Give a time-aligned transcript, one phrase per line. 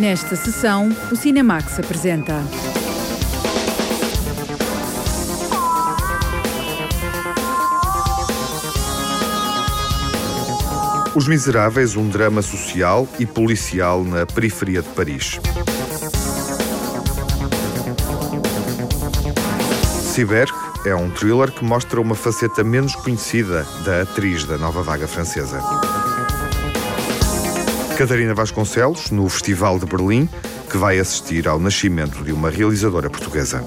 [0.00, 2.42] Nesta sessão, o Cinemax apresenta.
[11.14, 15.38] Os Miseráveis, um drama social e policial na periferia de Paris.
[20.14, 20.50] Cyberg
[20.86, 25.60] é um thriller que mostra uma faceta menos conhecida da atriz da nova vaga francesa.
[28.00, 30.26] Catarina Vasconcelos, no Festival de Berlim,
[30.70, 33.62] que vai assistir ao nascimento de uma realizadora portuguesa.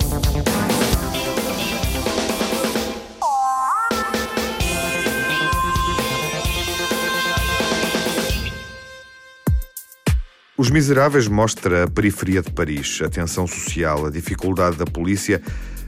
[10.58, 15.44] Os Miseráveis mostra a periferia de Paris, a tensão social, a dificuldade da polícia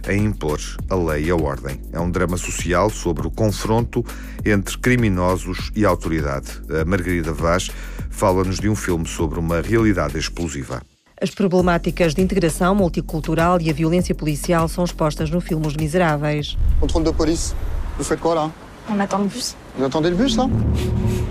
[0.07, 1.81] em impor a lei e a ordem.
[1.91, 4.05] É um drama social sobre o confronto
[4.45, 6.61] entre criminosos e autoridade.
[6.69, 7.71] A Margarida Vaz
[8.15, 10.81] fala-nos de um filme sobre uma realidade explosiva.
[11.21, 16.57] As problemáticas de integração multicultural e a violência policial são expostas no filme Os Miseráveis.
[16.79, 17.53] Contrôle de police.
[17.97, 18.49] Vous faites quoi là
[18.89, 19.55] On attend le bus.
[19.77, 20.47] Vous attendez le bus là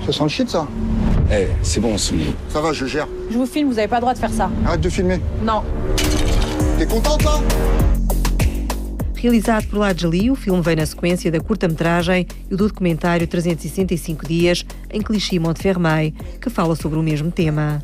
[0.05, 0.67] Ça sent le shit ça.
[1.33, 2.35] Eh, c'est bon, met.
[2.51, 3.09] Ça va, je gère.
[3.31, 4.51] Je vous filme, vous n'avez pas le droit de faire ça.
[4.67, 5.21] Arrête de filmer.
[5.43, 5.63] Non.
[6.79, 7.41] T'es contente là
[9.25, 14.67] Realizado por Ladjali, o filme vem na sequência da curta-metragem e do documentário 365 Dias
[14.91, 17.81] em Clichy-Montfermeil, que fala sobre o mesmo tema.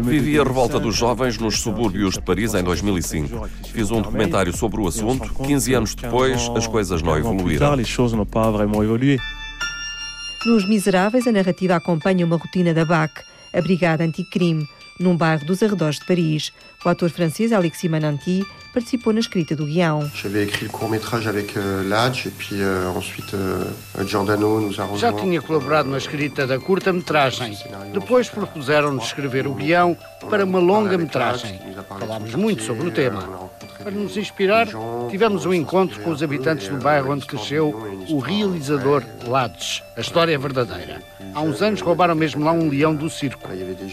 [0.00, 3.48] Vivi a revolta dos jovens nos subúrbios de Paris em 2005.
[3.72, 5.28] Fiz um documentário sobre o assunto.
[5.42, 7.66] 15 anos depois, as coisas não evoluíram.
[10.46, 14.68] Nos Miseráveis, a narrativa acompanha uma rotina da BAC, a Brigada Anticrime,
[15.00, 16.52] num bairro dos arredores de Paris.
[16.84, 20.08] O ator francês Alexis Mananti participou na escrita do guião.
[20.14, 23.64] J'avais écrit le court métrage avec euh, Ladj et puis euh, ensuite euh,
[24.06, 24.98] Giordano nous a rejoint.
[24.98, 27.58] Já tinha colaborado na escrita da curta-metragem.
[27.92, 29.96] Depois propuseram-nos escrever o guião
[30.30, 31.58] para uma longa-metragem.
[31.98, 33.50] Falámos muito sobre o tema.
[33.78, 34.68] Para nos inspirar,
[35.10, 37.70] tivemos um encontro com os habitantes do bairro onde cresceu
[38.08, 39.82] o realizador Ladj.
[39.96, 41.02] A história é verdadeira.
[41.34, 43.48] Há uns anos roubaram mesmo lá um leão do circo.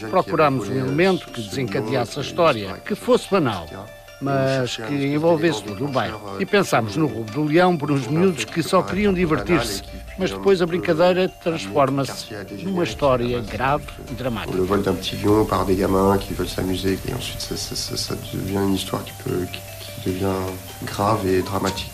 [0.10, 3.66] Procurámos um elemento que desencadeasse a história, que fosse banal
[4.22, 6.22] mas que envolvesse todo o bairro.
[6.40, 9.84] E pensámos no roubo do leão por uns miúdos que só queriam divertir-se,
[10.18, 12.28] mas depois a brincadeira transforma-se
[12.64, 14.56] numa história grave e dramática.
[14.58, 17.76] Le vol d'un petit lion par des gamins qui veulent s'amuser et ensuite ça, ça-
[17.76, 19.60] ça- ça devient une histoire qui, peut, qui,
[20.02, 20.34] qui devient
[20.86, 21.92] grave et dramatique.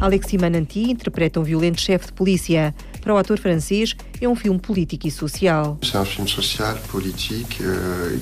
[0.00, 2.74] Alexis Mananti interpreta um violento chefe de polícia.
[3.00, 5.76] Para o ator francês, é um filme político e social.
[5.82, 8.16] C'est un film social, politique, euh,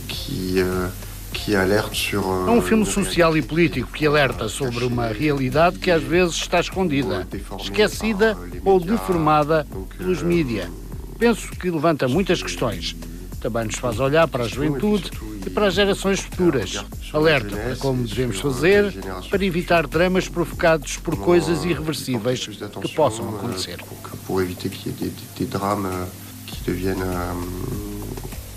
[1.33, 2.23] euh, sur...
[2.25, 6.35] euh, É um filme social e político que alerta sobre uma realidade que às vezes
[6.37, 7.27] está escondida,
[7.61, 9.67] esquecida ou deformada
[9.97, 10.71] pelos mídia.
[11.19, 12.95] Penso que levanta muitas questões.
[13.41, 15.11] Também nos faz olhar para a juventude
[15.45, 16.85] e para as gerações futuras.
[17.13, 18.95] Alerta para como devemos fazer
[19.29, 23.79] para evitar dramas provocados por coisas irreversíveis que possam acontecer.
[23.79, 26.07] Que- des, des- des drames euh,
[26.47, 27.35] qui deviennent euh,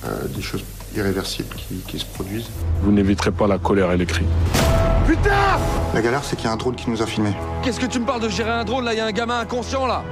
[0.05, 0.63] euh, des choses
[0.95, 2.49] irréversibles qui, qui se produisent.
[2.81, 4.25] Vous n'éviterez pas la colère et les cris.
[5.93, 7.33] La galère, c'est qu'il y a un drone qui nous a filmés.
[7.63, 8.93] Qu'est-ce que tu me parles de gérer un drone là?
[8.93, 10.03] Il y a un gamin inconscient là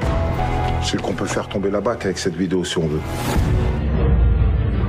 [0.83, 3.01] C'est qu'on peut faire tomber la BAC avec cette vidéo si on veut.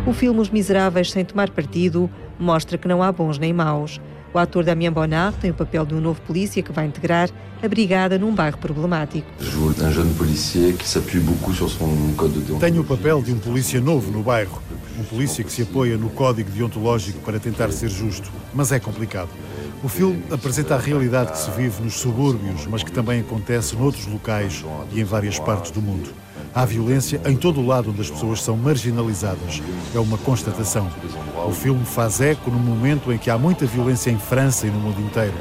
[0.06, 3.99] O filme Os Miseráveis, sem tomar partido, mostra que não há bons nem maus.
[4.34, 7.31] O ator Damien Bonnard tem o papel de um novo polícia que vai integrar
[7.62, 9.27] a brigada num bairro problemático.
[9.41, 12.60] Je joue un jeune policier qui s'appuie beaucoup sur son code de déontologie.
[12.60, 14.60] Tenho o papel de um polícia novo no bairro.
[14.99, 18.31] Um polícia que se apoia no código deontológico para tentar ser justo.
[18.53, 19.28] Mas é complicado.
[19.82, 24.06] O filme apresenta a realidade que se vive nos subúrbios, mas que também acontece noutros
[24.06, 26.10] locais e em várias partes do mundo.
[26.54, 29.60] Há violência em todo o lado onde as pessoas são marginalizadas.
[29.93, 30.88] É uma constatação.
[31.47, 34.78] O filme faz eco no momento em que há muita violência em França e no
[34.78, 35.34] mundo inteiro.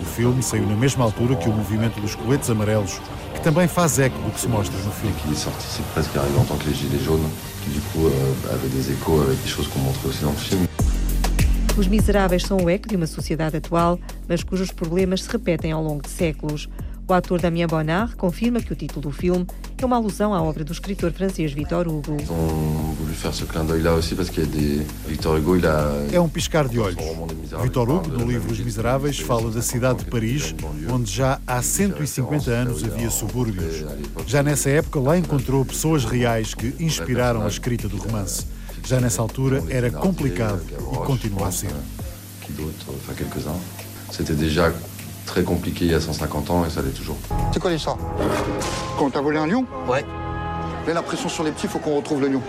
[0.00, 3.00] O filme saiu na mesma altura que o movimento dos coletes amarelos,
[3.34, 5.16] que também faz eco do que se mostra no filme.
[7.62, 10.36] Qui du coup euh, avait des échos avec des choses qu'on montrait aussi dans le
[10.36, 10.66] film.
[11.76, 13.98] Os Miseráveis são o eco de uma sociedade atual,
[14.28, 16.68] mas cujos problemas se repetem ao longo de séculos.
[17.12, 20.64] O ator Damien Bonnard confirma que o título do filme é uma alusão à obra
[20.64, 22.16] do escritor francês Victor Hugo.
[25.06, 25.34] Victor.
[26.10, 27.04] É um piscar de olhos.
[27.62, 30.54] Vitor Hugo, no livro Os Miseráveis, fala da cidade de Paris,
[30.90, 33.84] onde já há 150 anos havia subúrbios.
[34.26, 38.46] Já nessa época, lá encontrou pessoas reais que inspiraram a escrita do romance.
[38.86, 41.74] Já nessa altura era complicado e continua a ser.
[44.12, 44.70] C'était déjà
[45.26, 47.16] très compliqué il y a 150 ans et ça l'est toujours.
[47.52, 47.98] C'est quoi l'histoire
[48.98, 50.04] Quand t'as volé un lion Ouais.
[50.86, 52.42] Mets la pression sur les petits, faut qu'on retrouve le lion.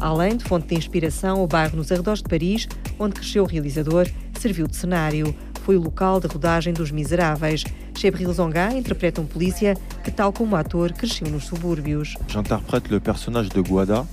[0.00, 2.68] Além de fonte de inspiração, o bairro nos arredores de Paris,
[3.00, 4.06] onde cresceu o realizador,
[4.38, 5.34] serviu de cenário.
[5.64, 7.64] Foi o local de rodagem dos Miseráveis.
[7.96, 12.14] Chebril Zonga interpreta um polícia que, tal como o ator, cresceu nos subúrbios.
[12.28, 14.06] J'interprète le personnage de Guada,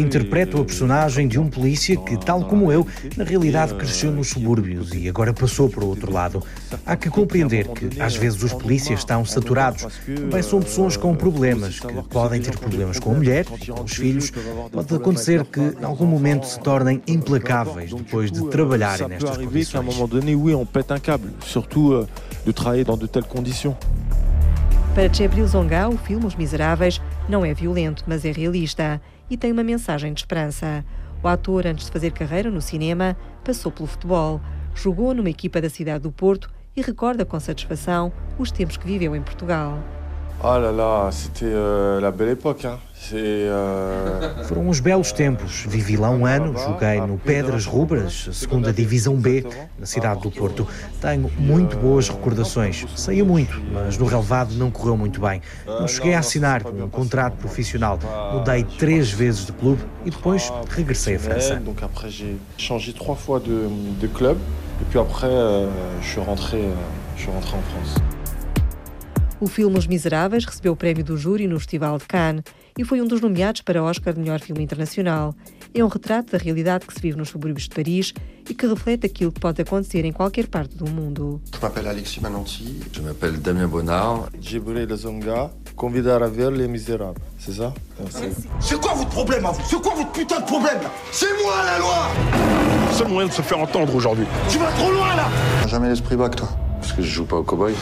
[0.00, 4.92] Interpreto a personagem de um polícia que, tal como eu, na realidade cresceu nos subúrbios
[4.94, 6.42] e agora passou para o outro lado.
[6.84, 9.86] Há que compreender que, às vezes, os polícias estão saturados.
[10.06, 14.32] Também são pessoas com problemas, que podem ter problemas com a mulher, com os filhos.
[14.72, 19.74] Pode acontecer que, em algum momento, se tornem implacáveis depois de trabalharem nestas condições.
[21.94, 22.06] Euh,
[22.46, 23.74] de dans de telles conditions.
[24.94, 29.50] Para Chebril Zonga, o filme Os Miseráveis não é violento, mas é realista e tem
[29.50, 30.84] uma mensagem de esperança.
[31.20, 34.40] O ator, antes de fazer carreira no cinema, passou pelo futebol,
[34.72, 39.16] jogou numa equipa da cidade do Porto e recorda com satisfação os tempos que viveu
[39.16, 39.82] em Portugal.
[40.42, 42.78] Oh là là, c'était euh, la belle époque, hein.
[43.12, 44.44] Uh...
[44.44, 45.66] Foram uns belos tempos.
[45.68, 49.44] Vivi lá um ano, joguei no Pedras Rubras, segunda divisão B,
[49.78, 50.66] na cidade do Porto.
[51.00, 52.86] Tenho muito boas recordações.
[52.96, 55.42] Saía muito, mas no relevado não correu muito bem.
[55.66, 57.98] Não cheguei a assinar um contrato profissional.
[58.32, 61.56] Mudei três vezes de clube e depois regressei à França.
[61.56, 63.68] Donc après j'ai changé trois fois de,
[64.00, 64.38] de club
[64.80, 65.68] et puis après euh,
[66.00, 66.74] je suis rentré, euh,
[67.16, 68.13] je suis rentré en France.
[69.44, 72.42] O filme Os Miseráveis recebeu o prémio do júri no Festival de Cannes
[72.78, 75.34] e foi um dos nomeados para Oscar de Melhor Filme Internacional.
[75.74, 78.14] É um retrato da realidade que se vive nos subúrbios de Paris
[78.48, 81.42] e que reflete aquilo que pode acontecer em qualquer parte do mundo.
[81.54, 82.80] Je m'appelle Alexis Mananti.
[82.90, 84.30] Je m'appelle Damien Bonnard.
[84.40, 87.74] Jibril Zonga, convidar a ver Les Misérables, c'est ça
[88.60, 90.80] C'est quoi votre problème à vous C'est quoi votre putain de problème
[91.12, 92.08] C'est moi la loi
[92.88, 94.24] Le seul moyen de se faire entendre aujourd'hui.
[94.48, 95.28] Tu vas trop loin là
[95.68, 96.48] jamais l'esprit bac, toi.
[96.80, 97.74] Parce que je joue pas au cowboy.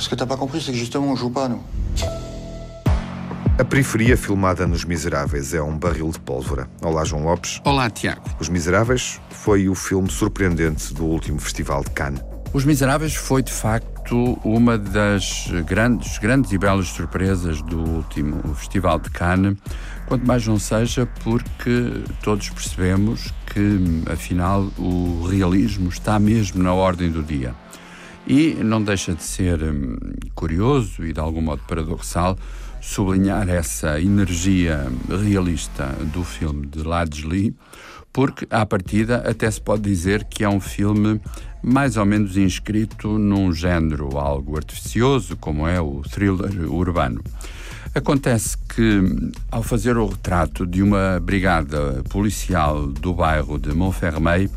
[0.00, 1.62] Ce que t'as pas compris, c'est que justement, on joue pas, nous.
[3.58, 6.66] A periferia filmada nos Miseráveis é um barril de pólvora.
[6.80, 7.60] Olá, João Lopes.
[7.66, 8.22] Olá, Tiago.
[8.40, 12.22] Os Miseráveis foi o filme surpreendente do último Festival de Cannes.
[12.54, 18.98] Os Miseráveis foi, de facto, uma das grandes, grandes e belas surpresas do último Festival
[18.98, 19.58] de Cannes,
[20.06, 27.10] quanto mais não seja porque todos percebemos que, afinal, o realismo está mesmo na ordem
[27.10, 27.54] do dia.
[28.26, 29.96] E não deixa de ser hum,
[30.34, 32.38] curioso e, de algum modo, paradoxal
[32.80, 37.54] sublinhar essa energia realista do filme de Ladsley,
[38.12, 41.20] porque, à partida, até se pode dizer que é um filme
[41.62, 47.22] mais ou menos inscrito num género algo artificioso, como é o thriller urbano.
[47.94, 49.00] Acontece que,
[49.50, 54.48] ao fazer o retrato de uma brigada policial do bairro de Montfermeil,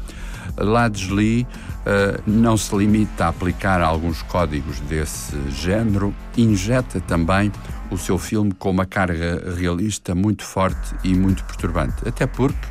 [0.58, 7.52] Ladsley uh, não se limita a aplicar alguns códigos desse género, injeta também
[7.92, 12.08] o seu filme com uma carga realista muito forte e muito perturbante.
[12.08, 12.68] Até porque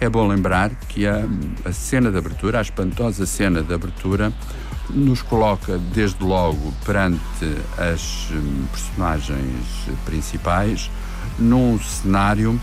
[0.00, 1.24] é bom lembrar que a,
[1.64, 4.32] a cena de abertura, a espantosa cena de abertura,
[4.90, 7.18] nos coloca desde logo perante
[7.76, 10.90] as hum, personagens principais
[11.38, 12.60] num cenário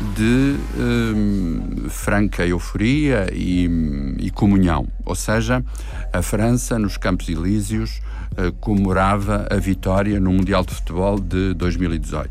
[0.00, 3.68] de hum, franca euforia e,
[4.18, 4.86] e, comunhão.
[5.04, 5.64] Ou seja,
[6.12, 8.00] a França, nos Campos Elíseos,
[8.32, 12.30] uh, comemorava a vitória no Mundial de Futebol de 2018.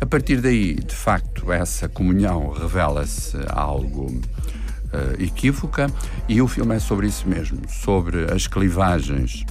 [0.00, 5.88] A partir daí, de facto, essa comunhão revela-se algo uh, equívoca
[6.28, 9.44] e o filme é sobre isso mesmo, sobre as clivagens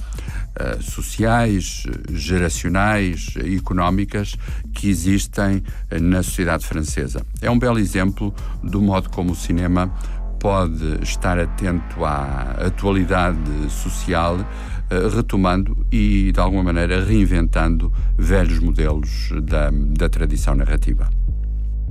[0.60, 4.36] uh, sociais, geracionais, económicas
[4.74, 5.62] que existem
[6.00, 7.24] na sociedade francesa.
[7.40, 9.92] É um belo exemplo do modo como o cinema
[10.38, 13.38] pode estar atento à atualidade
[13.70, 21.08] social, uh, retomando e, de alguma maneira, reinventando velhos modelos da, da tradição narrativa.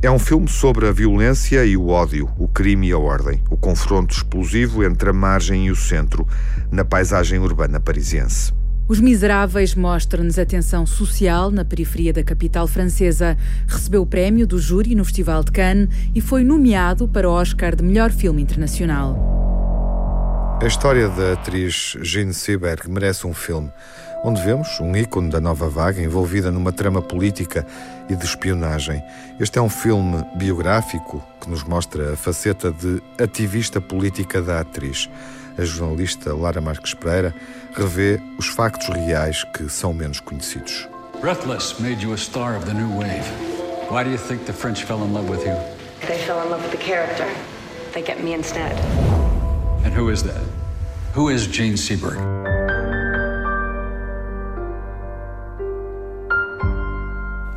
[0.03, 3.55] É um filme sobre a violência e o ódio, o crime e a ordem, o
[3.55, 6.27] confronto explosivo entre a margem e o centro,
[6.72, 8.51] na paisagem urbana parisiense.
[8.88, 13.38] Os Miseráveis mostram-nos a tensão social na periferia da capital francesa.
[13.67, 17.75] Recebeu o prémio do júri no Festival de Cannes e foi nomeado para o Oscar
[17.75, 19.15] de melhor filme internacional.
[20.60, 23.72] A história da atriz Jeanne Seberg merece um filme
[24.24, 27.65] onde vemos um ícone da nova vaga envolvida numa trama política
[28.12, 29.01] e de espionagem.
[29.39, 35.10] Este é um filme biográfico que nos mostra a faceta de ativista política da atriz.
[35.58, 37.34] A jornalista Lara Marques Pereira
[37.74, 40.88] revê os factos reais que são menos conhecidos.
[41.22, 43.25] Breathless made you a star of the new wave.
[43.89, 45.56] Why do you think the French fell in love with you?
[46.08, 47.27] They fell in love with the character.
[47.94, 48.74] They get me instead.
[49.84, 50.41] And who is that?
[51.13, 52.50] Who is Jane Seberg?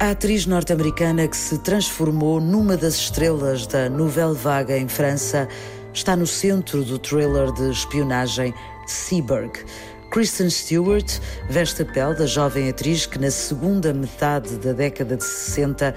[0.04, 5.49] A atriz norte-americana que se transformou numa das estrelas da Nouvelle Vague em França
[5.94, 8.52] está no centro do thriller de espionagem
[8.87, 9.64] Seaburg.
[10.11, 11.11] Kristen Stewart
[11.49, 15.94] veste a pele da jovem atriz que, na segunda metade da década de 60,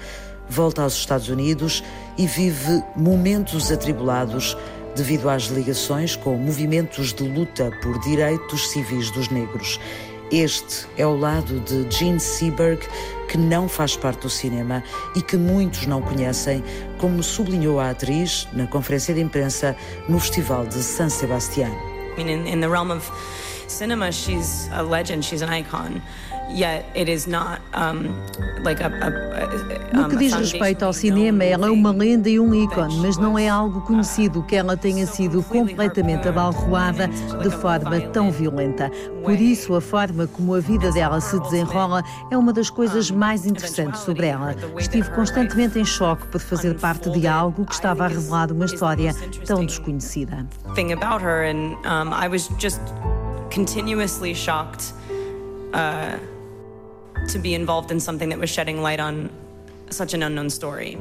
[0.48, 1.84] volta aos Estados Unidos
[2.16, 4.56] e vive momentos atribulados
[4.96, 9.78] devido às ligações com movimentos de luta por direitos civis dos negros.
[10.30, 12.86] Este é o lado de Gene Seberg
[13.28, 14.84] que não faz parte do cinema
[15.16, 16.62] e que muitos não conhecem,
[16.98, 19.74] como sublinhou a atriz na conferência de imprensa
[20.06, 21.72] no Festival de San Sebastián.
[22.18, 23.10] In, in the realm of
[23.68, 26.02] cinema, she's a legend, she's an icon.
[29.92, 33.38] No que diz respeito ao cinema, ela é uma lenda e um ícone, mas não
[33.38, 38.90] é algo conhecido que ela tenha sido completamente abalroada de forma tão violenta.
[39.22, 43.46] Por isso, a forma como a vida dela se desenrola é uma das coisas mais
[43.46, 44.54] interessantes sobre ela.
[44.78, 49.14] Estive constantemente em choque por fazer parte de algo que estava a revelar uma história
[49.46, 50.46] tão desconhecida.
[53.50, 54.92] Continuously shocked
[55.72, 56.37] uh,
[57.26, 59.30] to be involved in something that was shedding light on
[59.90, 60.98] such an unknown story.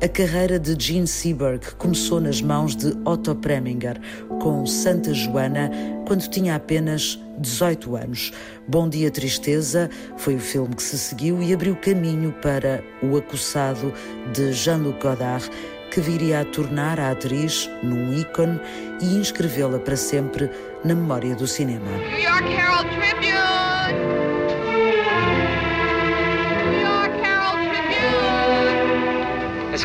[0.00, 4.00] A carreira de Gene Seberg começou nas mãos de Otto Preminger,
[4.40, 5.72] com Santa Joana,
[6.06, 8.32] quando tinha apenas 18 anos.
[8.68, 13.92] Bom Dia Tristeza foi o filme que se seguiu e abriu caminho para O Acossado
[14.32, 15.50] de Jean-Luc Godard,
[15.90, 18.60] que viria a tornar a atriz num ícone
[19.02, 20.48] e inscrevê-la para sempre
[20.84, 21.90] na memória do cinema.
[21.90, 24.17] New York Herald Tribune!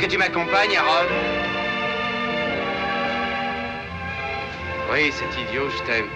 [0.03, 1.09] Que tu m'accompagnes, Harold
[4.91, 6.09] Oui, c'est idiot, je t'aime.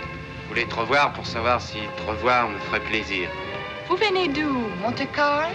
[0.44, 3.30] Je voulais te revoir pour savoir si te revoir me ferait plaisir.
[3.88, 4.68] Vous venez d'où?
[4.82, 5.48] Monte-Carlo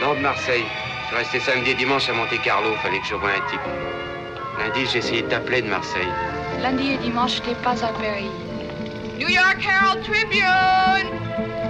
[0.00, 0.64] Non, de Marseille.
[1.02, 3.60] Je suis resté samedi et dimanche à Monte-Carlo, fallait que je voie un type.
[4.58, 6.08] Lundi, j'ai essayé de t'appeler de Marseille.
[6.62, 8.30] Lundi et dimanche, je n'étais pas à Paris.
[9.18, 11.10] New York Herald Tribune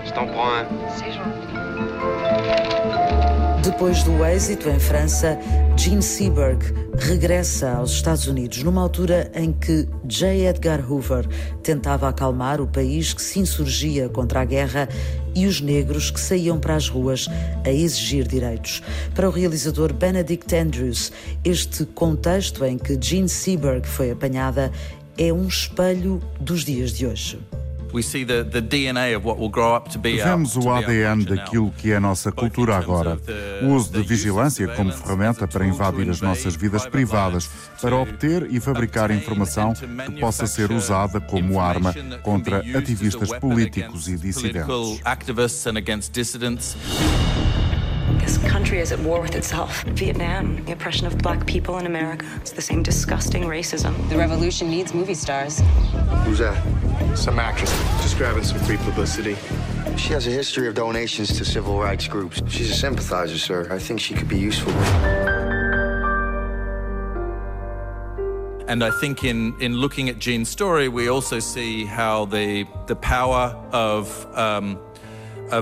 [0.05, 0.67] Je t'en prends un.
[0.89, 1.46] C'est gentil.
[3.67, 5.37] Depois do êxito em França,
[5.77, 6.65] Gene Seberg
[6.99, 10.47] regressa aos Estados Unidos numa altura em que J.
[10.47, 11.27] Edgar Hoover
[11.65, 14.89] tentava acalmar o país que se insurgia contra a guerra
[15.35, 17.27] e os negros que saíam para as ruas
[17.65, 18.85] a exigir direitos.
[19.17, 21.11] Para o realizador Benedict Andrews,
[21.45, 24.71] este contexto em que Gene Seberg foi apanhada
[25.19, 27.37] é um espelho dos dias de hoje.
[30.25, 33.19] Vemos o ADN daquilo que é a nossa cultura agora.
[33.63, 37.49] O uso de vigilância como ferramenta para invadir as nossas vidas privadas,
[37.81, 44.17] para obter e fabricar informação que possa ser usada como arma contra ativistas políticos e
[44.17, 45.01] dissidentes.
[48.19, 49.83] This country is at war with itself.
[49.85, 52.27] Vietnam, the oppression of black people in America.
[52.37, 53.95] It's the same disgusting racism.
[54.09, 55.61] The revolution needs movie stars.
[56.25, 56.57] Who's that?
[57.17, 57.71] Some actress.
[58.03, 59.37] Just grabbing some free publicity.
[59.97, 62.43] She has a history of donations to civil rights groups.
[62.49, 63.69] She's a sympathizer, sir.
[63.71, 64.73] I think she could be useful.
[68.69, 72.97] And I think in, in looking at Jean's story, we also see how the, the
[72.97, 74.79] power of um,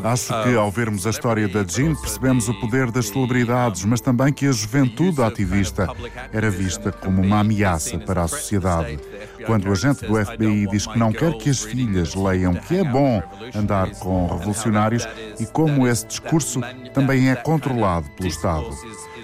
[0.05, 4.33] Acho que ao vermos a história da Jean percebemos o poder das celebridades, mas também
[4.33, 5.89] que a juventude ativista
[6.33, 8.99] era vista como uma ameaça para a sociedade.
[9.45, 12.85] Quando o agente do FBI diz que não quer que as filhas leiam que é
[12.85, 13.23] bom
[13.55, 15.07] andar com revolucionários
[15.39, 16.61] e como esse discurso
[16.95, 18.71] também é controlado pelo Estado.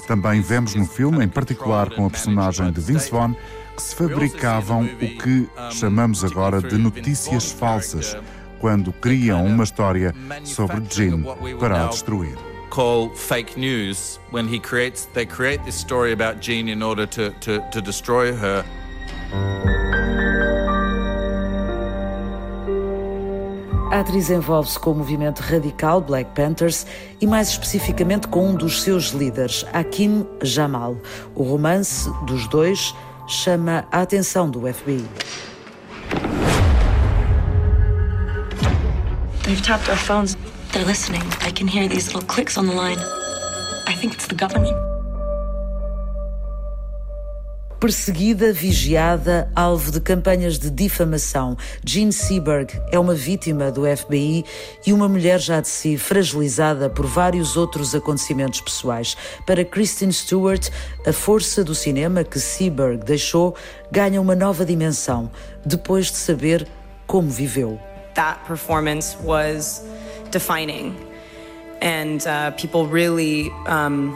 [0.06, 3.32] Também vemos no filme, em particular com a personagem de Vince Vaughn,
[3.76, 8.16] que se fabricavam o que chamamos agora de notícias falsas
[8.60, 10.14] quando criam uma história
[10.44, 11.24] sobre Jim
[11.58, 12.36] para a destruir.
[12.70, 17.30] Call fake news when he creates, they create this story about Jean in order to,
[17.40, 18.64] to, to destroy her.
[23.90, 26.86] A atriz envolve-se com o movimento radical Black Panthers
[27.20, 30.96] e, mais especificamente, com um dos seus líderes, Hakim Jamal.
[31.34, 32.94] O romance dos dois
[33.26, 35.04] chama a atenção do FBI.
[39.50, 40.36] They've tapped our phones.
[40.70, 41.22] They're listening.
[41.40, 42.98] I can hear these little clicks on the line.
[43.88, 44.76] I think it's the government.
[47.80, 54.44] Perseguida, vigiada, alvo de campanhas de difamação, Jean Seberg é uma vítima do FBI
[54.86, 59.16] e uma mulher já de si fragilizada por vários outros acontecimentos pessoais.
[59.44, 60.68] Para Kristen Stewart,
[61.04, 63.56] a força do cinema que Seberg deixou
[63.90, 65.28] ganha uma nova dimensão
[65.66, 66.68] depois de saber
[67.04, 67.89] como viveu.
[68.20, 69.82] That performance was
[70.30, 70.94] defining.
[71.80, 73.50] and uh, people really.
[73.66, 74.14] Um,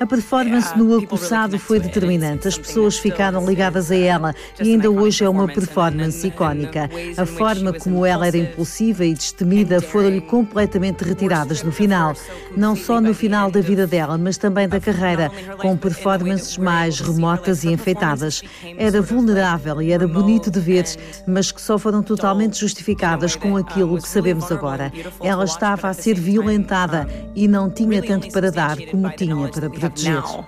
[0.00, 2.48] a performance no acusado foi determinante.
[2.48, 6.90] As pessoas ficaram ligadas a ela e ainda hoje é uma performance icónica.
[7.16, 12.14] A forma como ela era impulsiva e destemida foram-lhe completamente retiradas no final.
[12.56, 17.62] Não só no final da vida dela, mas também da carreira, com performances mais remotas
[17.62, 18.42] e enfeitadas.
[18.76, 20.84] Era vulnerável e era bonito de ver,
[21.26, 24.92] mas que só foram totalmente justificadas com aquilo que sabemos agora.
[25.22, 30.04] Ela estava a ser violentada e não tinha tanto para dar como tinha para proteger
[30.04, 30.46] now,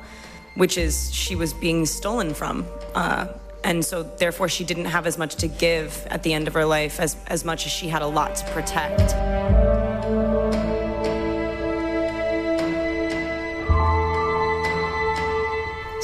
[0.55, 2.67] which is she was being stolen from.
[2.95, 3.29] Uh,
[3.65, 6.65] and so therefore she didn't have as much to give at the end of her
[6.65, 9.86] life as, as much as she had a lot to protect.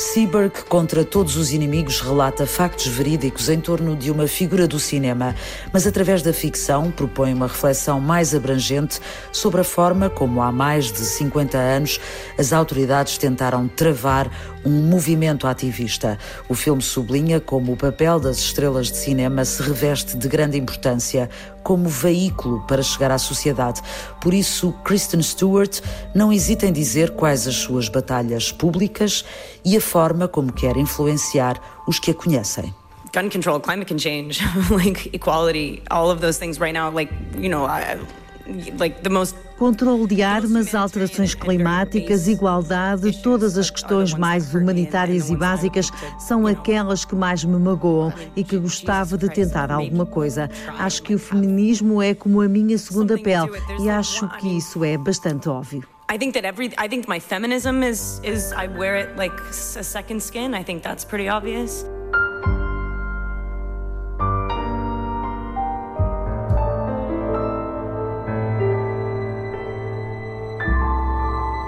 [0.02, 5.34] Seberg contra todos os inimigos relata factos verídicos em torno de uma figura do cinema,
[5.72, 10.90] mas através da ficção propõe uma reflexão mais abrangente sobre a forma como há mais
[10.90, 12.00] de 50 anos
[12.36, 14.28] as autoridades tentaram travar
[14.64, 16.18] um movimento ativista.
[16.48, 21.28] O filme sublinha como o papel das estrelas de cinema se reveste de grande importância
[21.62, 23.80] como veículo para chegar à sociedade.
[24.20, 25.80] Por isso, Kristen Stewart
[26.14, 29.24] não hesita em dizer quais as suas batalhas públicas
[29.64, 32.74] e a forma como quer influenciar os que a conhecem.
[33.14, 34.40] Gun control, climate change,
[34.70, 37.98] like equality, all of those things right now, like, you know, I,
[39.58, 47.04] Controle de armas, alterações climáticas, igualdade, todas as questões mais humanitárias e básicas são aquelas
[47.04, 50.50] que mais me magoam e que gostava de tentar alguma coisa.
[50.78, 54.96] Acho que o feminismo é como a minha segunda pele e acho que isso é
[54.96, 55.84] bastante óbvio.
[56.12, 59.82] I think that every I think my feminism is is I wear it like a
[59.82, 60.54] second skin.
[60.54, 61.86] I think that's pretty obvious.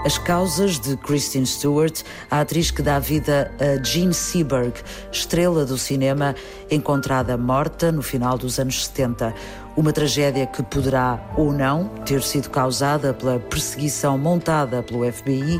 [0.05, 4.71] As causas de Kristen Stewart, a atriz que dá vida a Jean Seberg,
[5.11, 6.35] estrela do cinema,
[6.69, 9.33] encontrada morta no final dos anos 70.
[9.75, 15.59] Uma tragédia que poderá ou não ter sido causada pela perseguição montada pelo FBI,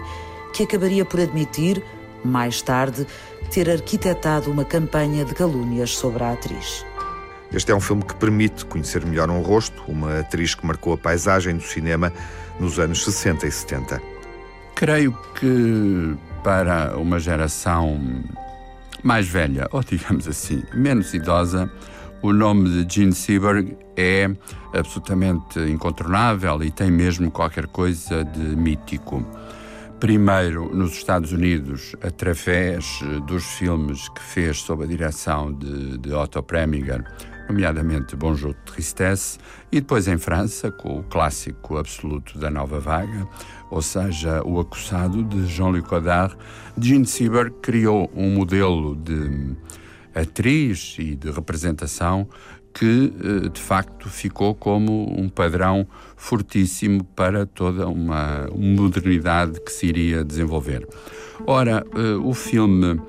[0.53, 1.83] que acabaria por admitir,
[2.23, 3.07] mais tarde,
[3.49, 6.85] ter arquitetado uma campanha de calúnias sobre a atriz.
[7.51, 10.97] Este é um filme que permite conhecer melhor um rosto, uma atriz que marcou a
[10.97, 12.13] paisagem do cinema
[12.59, 14.14] nos anos 60 e 70.
[14.75, 17.97] Creio que para uma geração
[19.01, 21.71] mais velha, ou digamos assim, menos idosa,
[22.21, 24.29] o nome de Gene Seberg é
[24.73, 29.25] absolutamente incontornável e tem mesmo qualquer coisa de mítico.
[29.99, 36.43] Primeiro nos Estados Unidos, através dos filmes que fez sob a direção de, de Otto
[36.43, 37.05] Preminger,
[37.47, 39.37] nomeadamente Bonjour Tristesse,
[39.71, 43.27] e depois em França, com o clássico absoluto da nova vaga,
[43.69, 46.35] ou seja, o acusado de Jean-Luc Godard,
[46.79, 49.55] Jean Sieber criou um modelo de
[50.13, 52.27] atriz e de representação
[52.73, 59.87] que eh, de facto ficou como um padrão fortíssimo para toda uma modernidade que se
[59.87, 60.85] iria desenvolver.
[61.47, 62.99] Ora, eh, o filme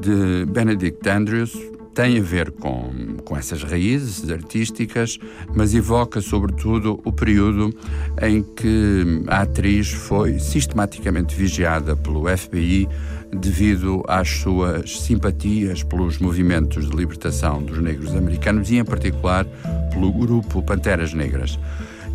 [0.00, 5.18] de Benedict Andrews tem a ver com, com essas raízes artísticas,
[5.54, 7.74] mas evoca sobretudo o período
[8.20, 12.86] em que a atriz foi sistematicamente vigiada pelo FBI
[13.32, 19.46] devido às suas simpatias pelos movimentos de libertação dos negros americanos e, em particular,
[19.90, 21.58] pelo grupo Panteras Negras.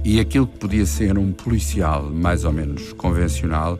[0.05, 3.79] E aquilo que podia ser um policial mais ou menos convencional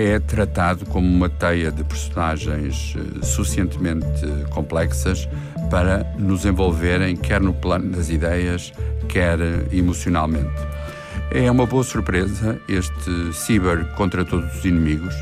[0.00, 5.28] é tratado como uma teia de personagens eh, suficientemente complexas
[5.68, 8.72] para nos envolverem, quer no plano das ideias,
[9.08, 9.40] quer
[9.72, 10.54] emocionalmente.
[11.32, 15.14] É uma boa surpresa este Ciber contra todos os inimigos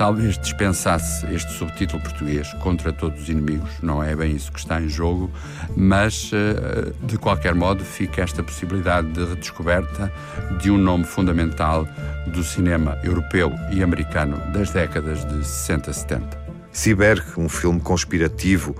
[0.00, 4.80] talvez dispensasse este subtítulo português contra todos os inimigos, não é bem isso que está
[4.80, 5.30] em jogo,
[5.76, 10.10] mas eh, de qualquer modo fica esta possibilidade de redescoberta
[10.58, 11.86] de um nome fundamental
[12.28, 16.44] do cinema europeu e americano das décadas de 60 e 70.
[16.72, 18.74] Cyberg, um filme conspirativo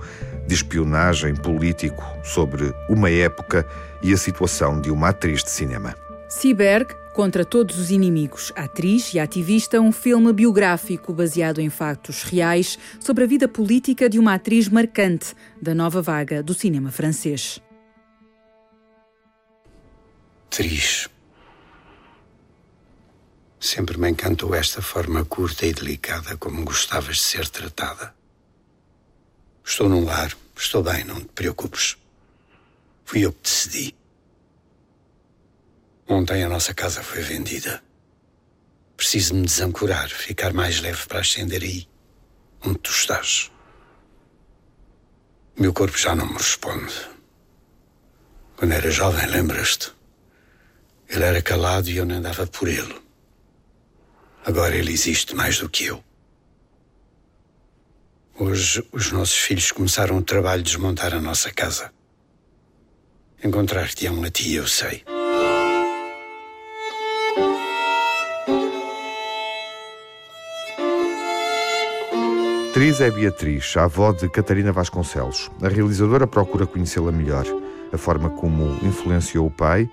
[0.47, 3.63] de espionagem político sobre uma época
[4.01, 5.93] e a situação de uma atriz de cinema.
[6.27, 12.79] Cyberg Contra Todos os Inimigos, atriz e ativista, um filme biográfico baseado em factos reais
[13.01, 17.61] sobre a vida política de uma atriz marcante da nova vaga do cinema francês.
[20.47, 21.09] Atriz.
[23.59, 28.15] Sempre me encantou esta forma curta e delicada como gostavas de ser tratada.
[29.65, 31.97] Estou num lar, estou bem, não te preocupes.
[33.03, 34.00] Fui eu que decidi.
[36.07, 37.81] Ontem a nossa casa foi vendida.
[38.97, 41.87] Preciso me desancorar, ficar mais leve para ascender aí,
[42.63, 43.51] onde tu estás.
[45.57, 46.93] Meu corpo já não me responde.
[48.55, 49.91] Quando era jovem, lembras-te?
[51.09, 52.95] Ele era calado e eu não andava por ele.
[54.45, 56.03] Agora ele existe mais do que eu.
[58.39, 61.93] Hoje, os nossos filhos começaram o trabalho de desmontar a nossa casa.
[63.43, 65.03] Encontrar-te-ão a ti, eu sei.
[72.71, 75.51] Atriz é Beatriz, a avó de Catarina Vasconcelos.
[75.61, 77.45] A realizadora procura conhecê-la melhor,
[77.91, 79.89] a forma como influenciou o pai,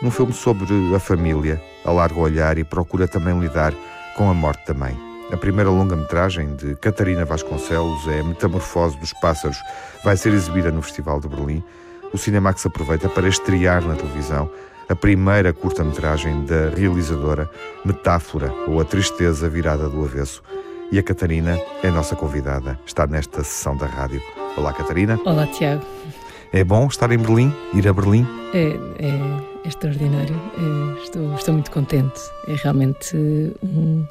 [0.00, 0.64] num filme sobre
[0.96, 3.74] a família, alarga o olhar e procura também lidar
[4.16, 4.96] com a morte da mãe.
[5.30, 9.58] A primeira longa-metragem de Catarina Vasconcelos é Metamorfose dos Pássaros.
[10.02, 11.62] Vai ser exibida no Festival de Berlim.
[12.14, 14.50] O Cinemax aproveita para estrear na televisão
[14.88, 17.48] a primeira curta-metragem da realizadora
[17.84, 20.42] Metáfora, ou A Tristeza Virada do Avesso.
[20.92, 24.20] E a Catarina é a nossa convidada, está nesta sessão da rádio.
[24.58, 25.18] Olá, Catarina.
[25.24, 25.82] Olá, Tiago.
[26.52, 28.26] É bom estar em Berlim, ir a Berlim?
[28.52, 30.36] É, é extraordinário.
[30.36, 32.20] É, estou, estou muito contente.
[32.46, 34.06] É realmente um,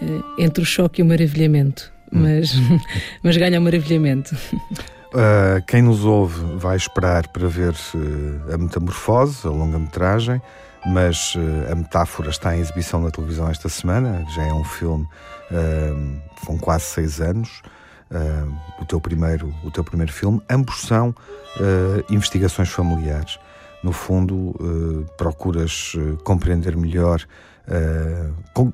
[0.00, 2.22] é, entre o choque e o maravilhamento, hum.
[2.22, 2.54] mas,
[3.22, 4.34] mas ganha o maravilhamento.
[4.64, 10.40] Uh, quem nos ouve vai esperar para ver uh, a metamorfose, a longa-metragem,
[10.86, 14.24] mas uh, a metáfora está em exibição na televisão esta semana.
[14.34, 15.06] Já é um filme
[15.50, 17.62] uh, com quase seis anos.
[18.08, 23.36] Uh, o teu primeiro o teu primeiro filme ambos são uh, investigações familiares
[23.82, 27.26] no fundo uh, procuras compreender melhor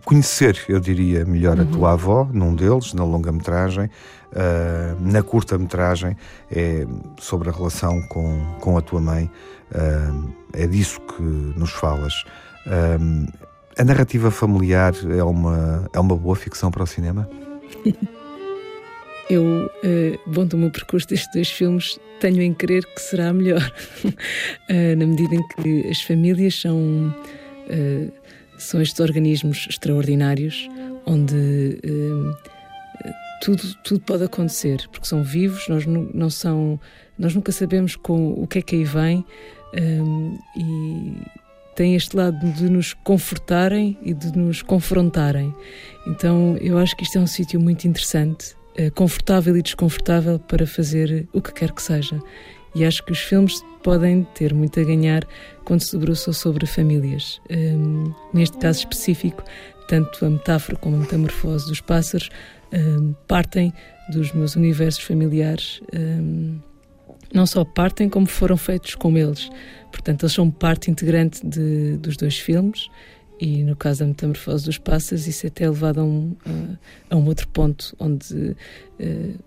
[0.04, 1.62] conhecer eu diria melhor uhum.
[1.62, 3.88] a tua avó num deles na longa metragem
[5.00, 6.14] na curta metragem
[6.50, 6.86] é
[7.18, 9.30] sobre a relação com com a tua mãe
[10.52, 12.22] é disso que nos falas
[13.78, 17.28] a narrativa familiar é uma, é uma boa ficção para o cinema?
[19.30, 23.72] Eu, uh, bom, do meu percurso destes dois filmes, tenho em crer que será melhor,
[24.04, 28.12] uh, na medida em que as famílias são, uh,
[28.58, 30.68] são estes organismos extraordinários
[31.06, 31.80] onde
[33.40, 36.78] tudo, tudo pode acontecer, porque são vivos, nós, não são,
[37.18, 39.24] nós nunca sabemos com o que é que aí vem
[40.56, 41.16] e
[41.74, 45.54] têm este lado de nos confortarem e de nos confrontarem.
[46.06, 50.66] Então eu acho que isto é um sítio muito interessante, eh, confortável e desconfortável para
[50.66, 52.20] fazer o que quer que seja.
[52.74, 55.26] E acho que os filmes podem ter muito a ganhar
[55.64, 57.40] quando se debruçam sobre famílias.
[57.50, 59.44] Um, neste caso específico,
[59.88, 62.30] tanto a metáfora como a metamorfose dos pássaros
[62.72, 63.72] um, partem
[64.10, 65.82] dos meus universos familiares.
[65.94, 66.58] Um,
[67.32, 69.50] não só partem, como foram feitos com eles.
[69.90, 72.88] Portanto, eles são parte integrante de, dos dois filmes
[73.42, 77.16] e no caso da Metamorfose dos Pássaros isso é até levado a um, a, a
[77.16, 78.56] um outro ponto onde uh,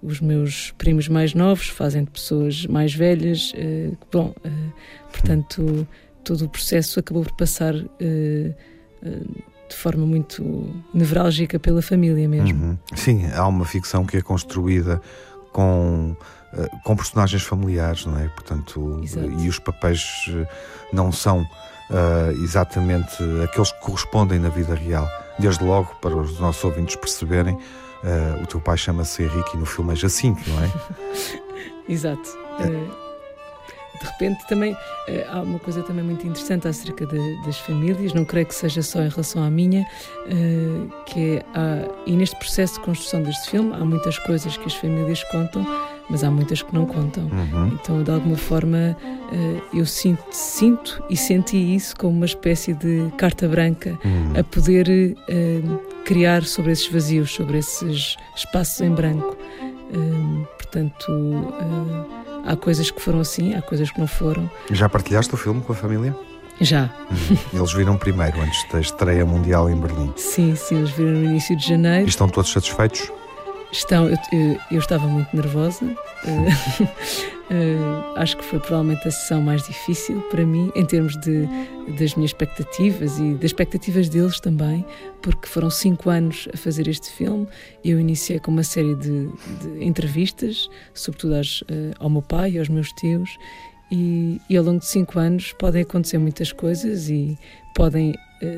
[0.04, 4.74] os meus primos mais novos fazem de pessoas mais velhas uh, bom, uh,
[5.10, 5.88] portanto
[6.26, 10.44] todo o processo acabou por passar de forma muito
[10.92, 12.66] nevrálgica pela família mesmo.
[12.66, 12.78] Uhum.
[12.96, 15.00] Sim, há uma ficção que é construída
[15.52, 16.16] com
[16.84, 18.28] com personagens familiares, não é?
[18.30, 19.30] Portanto, Exato.
[19.40, 20.48] e os papéis eh,
[20.94, 25.08] não são uh, exatamente aqueles que correspondem na vida real.
[25.38, 29.66] Desde logo, para os nossos ouvintes perceberem, uh, o teu pai chama-se Henrique e no
[29.66, 30.72] filme é Jacinto, não é?
[31.88, 32.30] Exato.
[32.60, 33.06] Uh
[34.00, 34.76] de repente também
[35.08, 38.82] eh, há uma coisa também muito interessante acerca de, das famílias, não creio que seja
[38.82, 39.86] só em relação à minha,
[40.28, 44.66] eh, que é, há, e neste processo de construção deste filme há muitas coisas que
[44.66, 45.66] as famílias contam,
[46.10, 47.26] mas há muitas que não contam.
[47.26, 47.68] Uhum.
[47.74, 48.98] Então, de alguma forma,
[49.32, 54.40] eh, eu sinto, sinto e senti isso como uma espécie de carta branca uhum.
[54.40, 55.16] a poder
[56.06, 59.36] criar sobre esses vazios, sobre esses espaços em branco.
[60.58, 61.06] portanto
[62.46, 64.50] Há coisas que foram assim, há coisas que não foram.
[64.70, 66.16] Já partilhaste o filme com a família?
[66.62, 66.92] Já.
[67.12, 67.38] Hum.
[67.52, 70.14] Eles viram primeiro, antes da estreia mundial em Berlim.
[70.16, 72.06] Sim, sim, eles viram no início de janeiro.
[72.06, 73.12] E estão todos satisfeitos?
[73.72, 75.86] Estão, eu, eu, eu estava muito nervosa.
[75.86, 77.36] Uh,
[78.16, 81.48] acho que foi provavelmente a sessão mais difícil para mim, em termos de,
[82.00, 84.86] das minhas expectativas e das expectativas deles também,
[85.22, 87.48] porque foram cinco anos a fazer este filme.
[87.84, 92.60] Eu iniciei com uma série de, de entrevistas, sobretudo às, uh, ao meu pai e
[92.60, 93.38] aos meus tios,
[93.92, 97.38] e, e, ao longo de cinco anos podem acontecer muitas coisas e
[97.76, 98.16] podem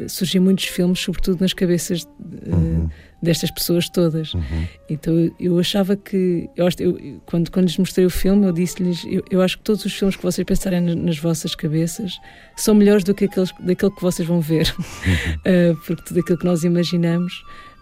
[0.07, 2.07] surgir muitos filmes, sobretudo nas cabeças.
[2.45, 2.89] Uhum
[3.21, 4.33] destas pessoas todas.
[4.33, 4.67] Uhum.
[4.89, 9.23] Então eu, achava que, eu, eu, quando, quando lhes mostrei o filme, eu disse-lhes: eu,
[9.29, 12.19] eu, acho que todos os filmes que vocês pensarem nas, nas vossas cabeças
[12.55, 15.73] são melhores do que aqueles, daquele que vocês vão ver, uhum.
[15.73, 17.33] uh, porque tudo aquilo que nós imaginamos.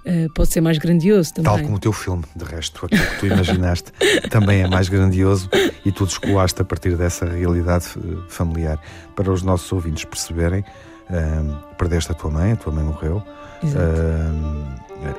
[0.07, 1.51] Uh, pode ser mais grandioso também.
[1.51, 3.91] Tal como o teu filme, de resto, aquilo que tu imaginaste
[4.29, 5.49] também é mais grandioso
[5.83, 7.87] e tu descolaste a partir dessa realidade
[8.27, 8.79] familiar.
[9.15, 10.63] Para os nossos ouvintes perceberem,
[11.09, 13.27] uh, perdeste a tua mãe, a tua mãe morreu, uh,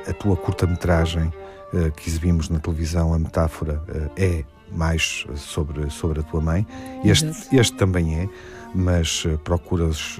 [0.09, 1.31] a tua curta-metragem
[1.73, 6.67] uh, que exibimos na televisão, a metáfora uh, é mais sobre, sobre a tua mãe.
[7.03, 8.29] Este, este também é,
[8.75, 10.19] mas procuras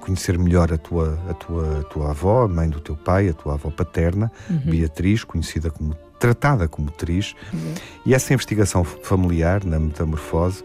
[0.00, 3.32] conhecer melhor a tua, a, tua, a tua avó, a mãe do teu pai, a
[3.32, 4.60] tua avó paterna, uhum.
[4.66, 7.74] Beatriz, conhecida como tratada como atriz, uhum.
[8.06, 10.64] e essa investigação familiar na metamorfose,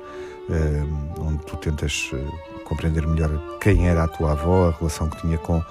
[1.19, 2.11] onde tu tentas
[2.67, 5.63] compreender melhor quem era a tua avó, a relação que tinha com,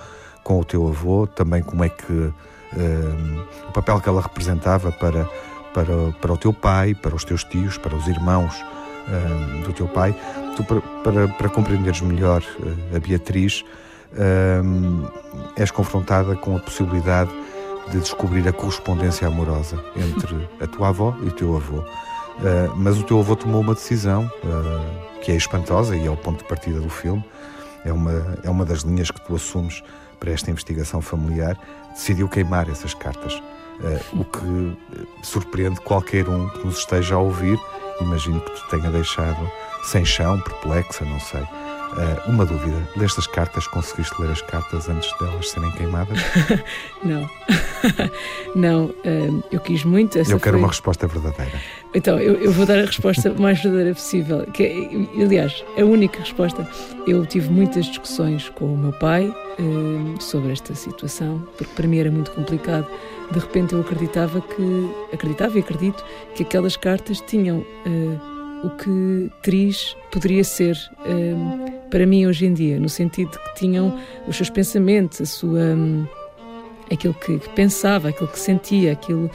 [0.42, 2.32] com o teu avô, também como é que
[2.76, 5.28] eh, o papel que ela representava para,
[5.74, 8.64] para, para o teu pai, para os teus tios, para os irmãos
[9.08, 10.14] eh, do teu pai.
[10.56, 13.62] Tu, para, para, para compreenderes melhor uh, a Beatriz,
[15.56, 17.30] és confrontada com a possibilidade
[17.90, 21.84] de descobrir a correspondência amorosa entre a tua avó e o teu avô.
[22.38, 26.16] Uh, mas o teu avô tomou uma decisão uh, que é espantosa e é o
[26.16, 27.24] ponto de partida do filme.
[27.84, 29.82] É uma, é uma das linhas que tu assumes
[30.20, 31.58] para esta investigação familiar.
[31.92, 34.76] Decidiu queimar essas cartas, uh, o que
[35.22, 37.58] surpreende qualquer um que nos esteja a ouvir.
[38.00, 39.50] Imagino que te tenha deixado
[39.84, 41.42] sem chão, perplexa, não sei.
[42.26, 43.66] Uma dúvida: leste as cartas?
[43.66, 46.18] Conseguiste ler as cartas antes delas serem queimadas?
[47.02, 47.30] não,
[48.54, 48.94] não,
[49.50, 50.18] eu quis muito.
[50.18, 50.58] eu quero foi...
[50.58, 51.58] uma resposta verdadeira.
[51.96, 54.44] Então, eu, eu, vou dar a resposta mais verdadeira possível.
[54.52, 56.68] Que é, aliás, a única resposta.
[57.06, 61.98] Eu tive muitas discussões com o meu pai uh, sobre esta situação, porque para mim
[61.98, 62.86] era muito complicado.
[63.32, 66.04] De repente eu acreditava que, acreditava e acredito,
[66.34, 67.64] que aquelas cartas tinham
[68.62, 73.54] o que Tris poderia ser um, para mim hoje em dia, no sentido de que
[73.54, 75.76] tinham os seus pensamentos, a sua.
[76.90, 79.30] Aquilo que, que, pensava, aquilo que sentia, aquilo.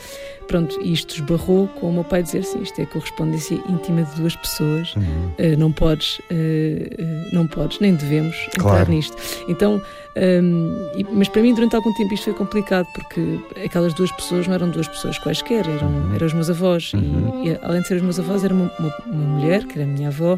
[0.47, 4.35] Pronto, isto esbarrou com o meu pai dizer assim: isto é correspondência íntima de duas
[4.35, 5.03] pessoas, uhum.
[5.03, 8.81] uh, não podes, uh, uh, não podes, nem devemos claro.
[8.81, 9.15] entrar nisto.
[9.47, 9.81] Então,
[10.15, 14.47] um, e, mas para mim, durante algum tempo, isto foi complicado, porque aquelas duas pessoas
[14.47, 16.15] não eram duas pessoas quaisquer, eram, uhum.
[16.15, 16.93] eram os meus avós.
[16.93, 17.43] Uhum.
[17.45, 19.89] E, e, além de ser os meus avós, era uma, uma, uma mulher, que era
[19.89, 20.37] a minha avó,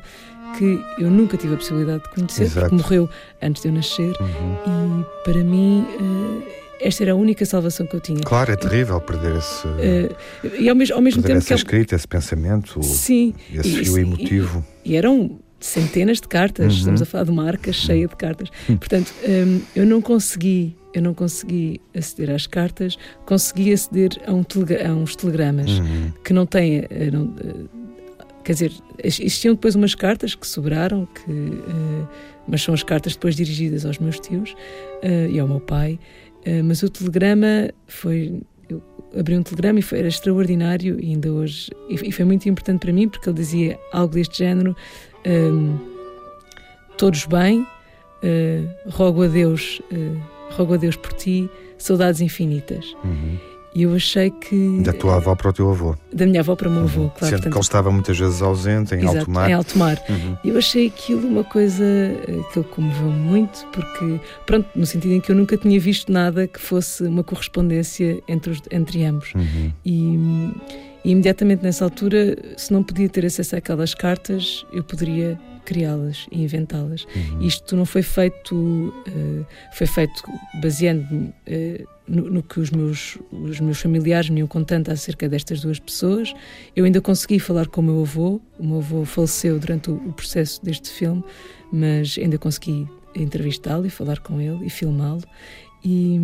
[0.57, 2.69] que eu nunca tive a possibilidade de conhecer, Exato.
[2.69, 3.09] porque morreu
[3.41, 4.15] antes de eu nascer.
[4.19, 5.01] Uhum.
[5.01, 5.85] E para mim
[6.83, 8.19] esta era a única salvação que eu tinha.
[8.21, 9.67] Claro, é terrível perder esse.
[9.67, 10.15] Uh,
[10.59, 11.37] e ao mesmo, ao mesmo tempo.
[11.37, 14.65] Essa escrita, esse pensamento, sim, esse e, fio emotivo.
[14.83, 16.79] E, e, eram centenas de cartas, uhum.
[16.79, 18.49] estamos a falar de uma arca cheia de cartas.
[18.67, 18.77] Uhum.
[18.77, 20.75] Portanto, um, eu não consegui.
[20.93, 26.11] Eu não consegui aceder às cartas, consegui aceder a, um telegra a uns telegramas uhum.
[26.23, 26.87] que não têm.
[27.11, 27.83] Não, eh,
[28.43, 28.71] quer dizer,
[29.03, 32.07] existiam depois umas cartas que sobraram, que, uh,
[32.47, 35.97] mas são as cartas depois dirigidas aos meus tios uh, e ao meu pai.
[36.45, 38.41] Eh, mas o telegrama foi.
[38.69, 38.81] Eu
[39.17, 41.69] abri um telegrama e foi, era extraordinário, e ainda hoje.
[41.89, 44.75] E, e, foi muito importante para mim, porque ele dizia algo deste género:
[45.25, 45.93] um, ehm,
[46.97, 52.95] Todos bem, uh, rogo a Deus, uh, rogo a Deus por ti, saudades infinitas.
[53.03, 53.52] Uhum.
[53.75, 54.81] E eu achei que.
[54.83, 55.95] Da tua avó para o teu avô.
[56.13, 57.09] Da minha avó para o meu avô, uhum.
[57.09, 57.25] claro.
[57.25, 59.49] Sendo portanto, que ele estava muitas vezes ausente, em exato, alto mar.
[59.49, 60.03] Em alto mar.
[60.09, 60.37] Uhum.
[60.45, 61.83] Eu achei aquilo uma coisa
[62.51, 66.47] que ele comoveu muito, porque, pronto, no sentido em que eu nunca tinha visto nada
[66.47, 69.33] que fosse uma correspondência entre, os, entre ambos.
[69.33, 69.71] Uhum.
[69.83, 70.51] E,
[71.03, 76.43] e imediatamente nessa altura, se não podia ter acesso àquelas cartas, eu poderia criá-las e
[76.43, 77.05] inventá-las.
[77.15, 77.41] Uhum.
[77.41, 80.23] Isto não foi feito, uh, foi feito
[80.61, 85.61] baseando-me uh, no, no, que os meus, os meus familiares me iam contando acerca destas
[85.61, 86.33] duas pessoas.
[86.75, 90.13] Eu ainda consegui falar com o meu avô, o meu avô faleceu durante o, o
[90.13, 91.23] processo deste filme,
[91.71, 95.23] mas ainda consegui entrevistá-lo e falar com ele e filmá-lo.
[95.83, 96.19] E,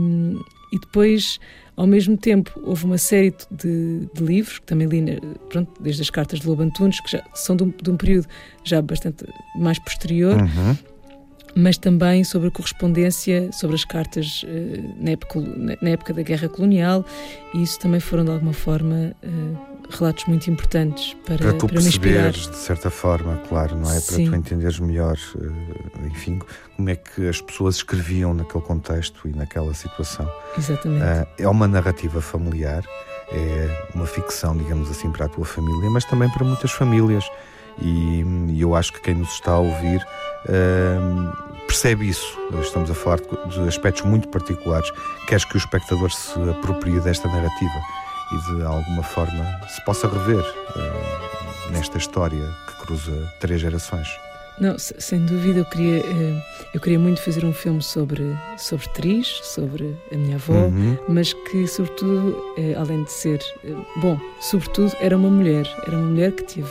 [0.71, 1.39] e depois
[1.79, 6.09] ao mesmo tempo, houve uma série de, de livros, que também li, pronto, desde as
[6.09, 8.27] cartas de Lobo Antunes, que já são de um, de um período
[8.65, 9.23] já bastante
[9.55, 10.77] mais posterior, uhum.
[11.55, 15.39] mas também sobre a correspondência, sobre as cartas uh, na, época,
[15.81, 17.05] na, época, da Guerra Colonial,
[17.53, 21.81] e isso também foram, de alguma forma, uh, relatos muito importantes para, para tu para
[21.81, 23.99] perceberes, de certa forma, claro, não é?
[23.99, 24.23] Sim.
[24.23, 26.39] Para tu entenderes melhor, eh, enfim,
[26.75, 30.31] como é que as pessoas escreviam naquele contexto e naquela situação.
[30.57, 31.03] Exatamente.
[31.03, 32.83] Uh, é uma narrativa familiar,
[33.31, 37.25] é uma ficção, digamos assim, para a tua família, mas também para muitas famílias.
[37.81, 40.05] E, e eu acho que quem nos está a ouvir
[40.45, 42.37] uh, percebe isso.
[42.61, 44.91] Estamos a falar de aspectos muito particulares.
[45.27, 47.98] Queres que o espectador se aproprie desta narrativa
[48.31, 54.07] e de alguma forma se possa rever uh, nesta história que cruza três gerações.
[54.59, 56.43] Não, sem dúvida, eu queria, eh,
[56.73, 60.97] eu queria muito fazer um filme sobre, sobre Tris, sobre a minha avó, uhum.
[61.07, 63.39] mas que, sobretudo, eh, além de ser.
[63.63, 65.65] Eh, bom, sobretudo, era uma mulher.
[65.87, 66.69] Era uma mulher que tive.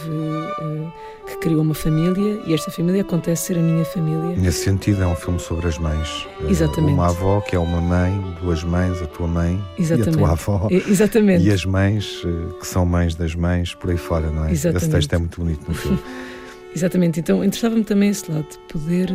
[1.26, 4.34] que criou uma família e esta família acontece ser a minha família.
[4.36, 6.26] Nesse sentido, é um filme sobre as mães.
[6.48, 6.94] Exatamente.
[6.94, 10.10] Uma avó que é uma mãe, duas mães, a tua mãe Exatamente.
[10.10, 10.68] e a tua avó.
[10.70, 11.44] Exatamente.
[11.44, 12.22] E as mães
[12.58, 14.52] que são mães das mães, por aí fora, não é?
[14.52, 14.84] Exatamente.
[14.84, 15.98] Esse texto é muito bonito no filme.
[16.78, 19.12] Exatamente, então interessava-me também esse lado de poder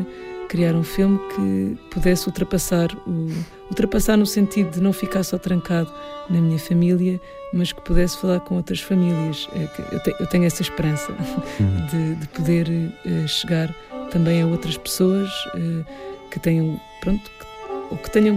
[0.50, 3.30] criar um filme que pudesse ultrapassar o
[3.70, 5.90] ultrapassar no sentido de não ficar só trancado
[6.30, 7.20] na minha família,
[7.54, 9.48] mas que pudesse falar com outras famílias.
[9.56, 11.14] É eu tenho essa esperança
[11.60, 11.86] uhum.
[11.88, 13.74] de, de poder uh, chegar
[14.12, 15.86] também a outras pessoas uh,
[16.30, 17.46] que tenham pronto que,
[17.92, 18.36] ou que tenham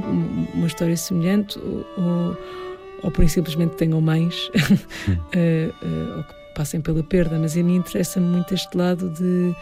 [0.54, 2.38] uma história semelhante ou, ou,
[3.02, 4.48] ou por simplesmente tenham mães
[5.10, 9.54] uh, ou que passem pela perda, mas a mim interessa muito este lado de,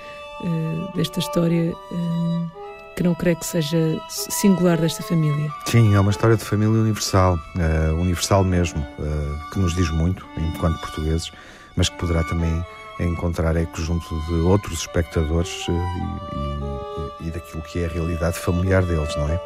[0.42, 2.48] uh, desta história um,
[2.96, 5.50] que não creio que seja singular desta família.
[5.66, 10.24] Sim, é uma história de família universal, uh, universal mesmo, uh, que nos diz muito,
[10.38, 11.32] enquanto portugueses,
[11.76, 12.64] mas que poderá também
[13.00, 18.84] encontrar eco junto de outros espectadores e, e, e daquilo que é a realidade familiar
[18.84, 19.40] deles, não é?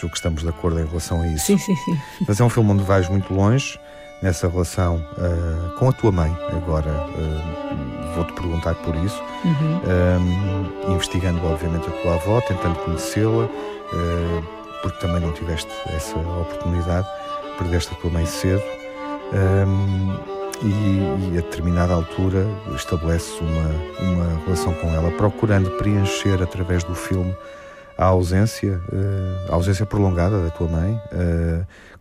[0.00, 1.46] Julgo que estamos de acordo em relação a isso.
[1.46, 1.96] Sim, sim, sim.
[2.26, 3.78] Mas é um filme onde vais muito longe,
[4.22, 6.36] nessa relação uh, com a tua mãe.
[6.52, 10.88] Agora uh, vou-te perguntar por isso, uhum.
[10.88, 14.44] um, investigando obviamente a tua avó, tentando conhecê-la, uh,
[14.82, 17.06] porque também não tiveste essa oportunidade,
[17.58, 18.62] perdeste a tua mãe cedo.
[19.32, 26.84] Um, e, e, a determinada altura estabelece uma, uma relação com ela, procurando preencher através
[26.84, 27.34] do filme
[27.96, 28.78] a ausência,
[29.48, 31.00] a ausência prolongada da tua mãe,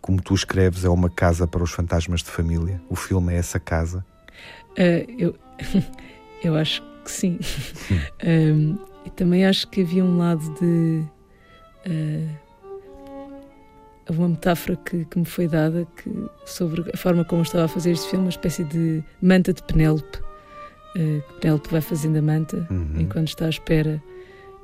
[0.01, 2.81] como tu escreves, é uma casa para os fantasmas de família?
[2.89, 4.05] O filme é essa casa?
[4.71, 5.35] Uh, eu,
[6.43, 7.39] eu acho que sim.
[8.25, 11.03] um, e também acho que havia um lado de.
[11.87, 12.49] Uh,
[14.09, 16.11] uma metáfora que, que, me foi dada que,
[16.43, 19.61] sobre a forma como eu estava a fazer este filme, uma espécie de manta de
[19.63, 20.17] Penélope.
[20.95, 23.01] Uh, Penélope vai fazendo a manta uhum.
[23.01, 24.01] enquanto está à espera.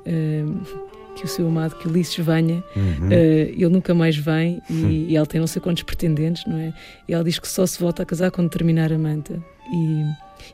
[0.04, 3.08] Uh, que o seu amado, que Ulisses venha, uhum.
[3.08, 4.90] uh, ele nunca mais vem e, uhum.
[5.08, 6.72] e ela tem não sei quantos pretendentes, não é?
[7.08, 9.42] E ela diz que só se volta a casar quando terminar a manta.
[9.72, 10.04] E,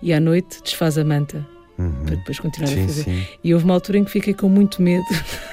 [0.00, 1.46] e à noite desfaz a manta
[1.78, 2.04] uhum.
[2.04, 3.02] para depois continuar sim, a fazer.
[3.04, 3.26] Sim.
[3.42, 5.04] E houve uma altura em que fiquei com muito medo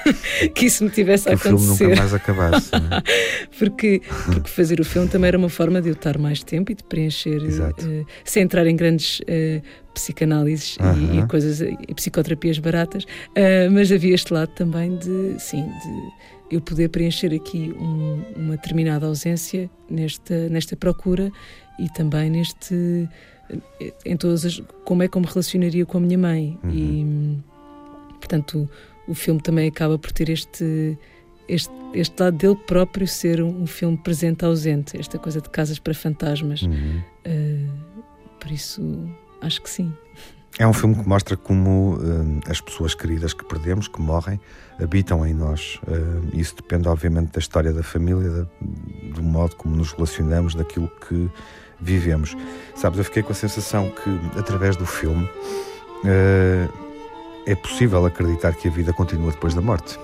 [0.54, 1.54] que isso me tivesse que a acontecer.
[1.54, 2.70] o filme nunca mais acabasse.
[2.74, 3.48] É?
[3.58, 6.74] porque, porque fazer o filme também era uma forma de eu estar mais tempo e
[6.74, 9.62] de preencher, uh, sem entrar em grandes uh,
[9.94, 11.14] psicanálises uhum.
[11.14, 16.30] e, e, coisas, e psicoterapias baratas, uh, mas havia este lado também de, sim, de
[16.50, 21.30] eu poder preencher aqui um, uma determinada ausência nesta, nesta procura
[21.78, 23.08] e também neste
[24.04, 26.70] em todas as como é que eu me relacionaria com a minha mãe uhum.
[26.70, 27.38] e
[28.18, 28.68] portanto
[29.06, 30.98] o, o, filme também acaba por ter este
[31.48, 35.78] este, este lado dele próprio ser um, um filme presente ausente esta coisa de casas
[35.78, 37.02] para fantasmas uhum.
[37.26, 38.04] uh,
[38.38, 38.82] por isso
[39.40, 39.92] acho que sim
[40.58, 44.38] é um filme que mostra como uh, as pessoas queridas que perdemos, que morrem,
[44.82, 45.80] habitam em nós.
[45.86, 48.46] Uh, isso depende, obviamente, da história da família, da,
[49.14, 51.30] do modo como nos relacionamos, daquilo que
[51.80, 52.36] vivemos.
[52.74, 56.72] Sabes, eu fiquei com a sensação que, através do filme, uh,
[57.46, 59.98] é possível acreditar que a vida continua depois da morte.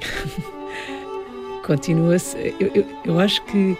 [1.66, 2.54] Continua-se.
[2.60, 3.76] Eu, eu, eu, acho que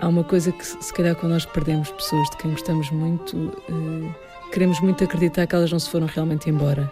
[0.00, 4.14] há uma coisa que, se calhar, quando nós perdemos pessoas de quem gostamos muito, uh,
[4.52, 6.90] queremos muito acreditar que elas não se foram realmente embora.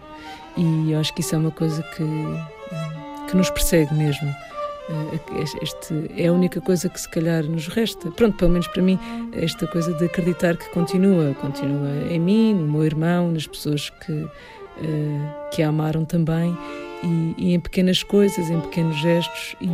[0.56, 4.34] E eu acho que isso é uma coisa que, uh, que nos persegue mesmo.
[4.92, 8.10] Eh, este é a única coisa que se calhar nos resta.
[8.10, 8.98] Pronto, pelo menos para mim,
[9.32, 14.12] esta coisa de acreditar que continua, continua em mim, no meu irmão, nas pessoas que,
[14.12, 14.30] uh,
[15.50, 16.56] que a amaram também,
[17.02, 19.56] e, e, em pequenas coisas, em pequenos gestos.
[19.60, 19.68] E,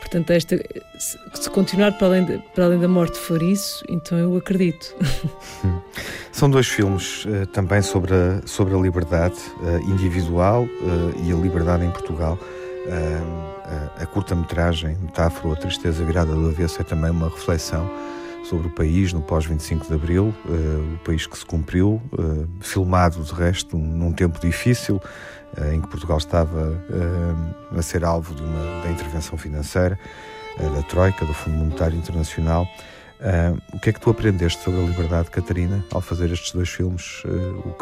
[0.00, 0.56] portanto, esta,
[0.98, 4.94] se, continuar para além, de, para além da morte for isso, então eu acredito.
[6.32, 9.36] São dois filmes uh, também sobre a, sobre a liberdade
[9.86, 10.66] individual
[11.24, 12.38] e a liberdade em Portugal
[12.88, 17.90] a, a curta-metragem Metáfora, a Tristeza Virada do Avesso é também uma reflexão
[18.44, 23.22] sobre o país no pós-25 de Abril, uh, o país que se cumpriu, uh, filmado
[23.22, 26.82] de resto num tempo difícil, uh, em que Portugal estava
[27.76, 29.98] a ser alvo de uma, da intervenção financeira,
[30.58, 32.66] da Troika, do Fundo Monetário Internacional.
[33.72, 37.22] o que é que tu aprendeste sobre a liberdade, Catarina, ao fazer estes dois filmes?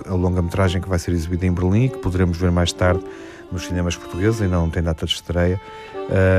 [0.06, 3.02] a longa-metragem que vai ser exibida em Berlim que poderemos ver mais tarde
[3.50, 5.60] nos cinemas portugueses, ainda não tem data de estreia.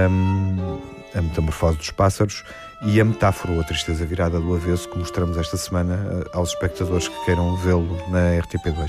[0.10, 0.80] Um,
[1.14, 2.44] a Metamorfose dos Pássaros
[2.86, 6.50] e a metáfora ou a tristeza virada do avesso que mostramos esta semana eh, aos
[6.50, 8.88] espectadores que queiram vê-lo na RTP2.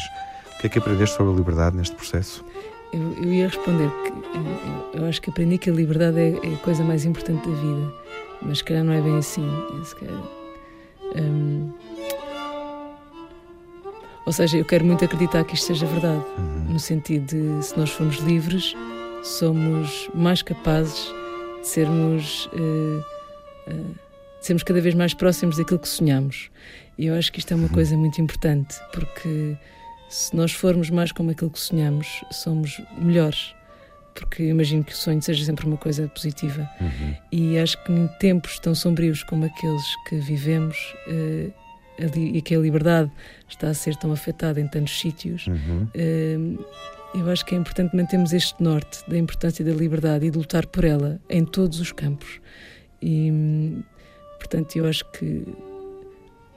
[0.54, 2.44] O que é que aprendeste sobre a liberdade neste processo?
[2.92, 6.54] Eu, eu ia responder que eu, eu, acho que aprendi que a liberdade é, é,
[6.54, 7.92] a coisa mais importante da vida,
[8.42, 9.48] mas se calhar não é bem assim.
[11.14, 11.72] É, hum,
[14.30, 16.74] ou seja, eu quero muito acreditar que isto seja verdade, uhum.
[16.74, 18.76] no sentido de se nós formos livres,
[19.24, 21.12] somos mais capazes
[21.60, 22.46] de sermos.
[22.52, 23.04] Uh,
[23.66, 23.94] uh,
[24.40, 26.48] sermos cada vez mais próximos daquilo que sonhamos.
[26.96, 27.72] E eu acho que isto é uma uhum.
[27.72, 29.56] coisa muito importante, porque
[30.08, 33.52] se nós formos mais como aquilo que sonhamos, somos melhores.
[34.14, 36.70] Porque imagino que o sonho seja sempre uma coisa positiva.
[36.80, 37.16] Uhum.
[37.32, 40.76] E acho que em tempos tão sombrios como aqueles que vivemos,
[41.08, 41.52] uh,
[42.16, 43.10] e que a liberdade
[43.48, 45.86] está a ser tão afetada em tantos sítios, uhum.
[45.94, 46.64] uh,
[47.14, 50.66] eu acho que é importante mantermos este norte da importância da liberdade e de lutar
[50.66, 52.40] por ela em todos os campos.
[53.02, 53.82] E,
[54.38, 55.44] portanto, eu acho que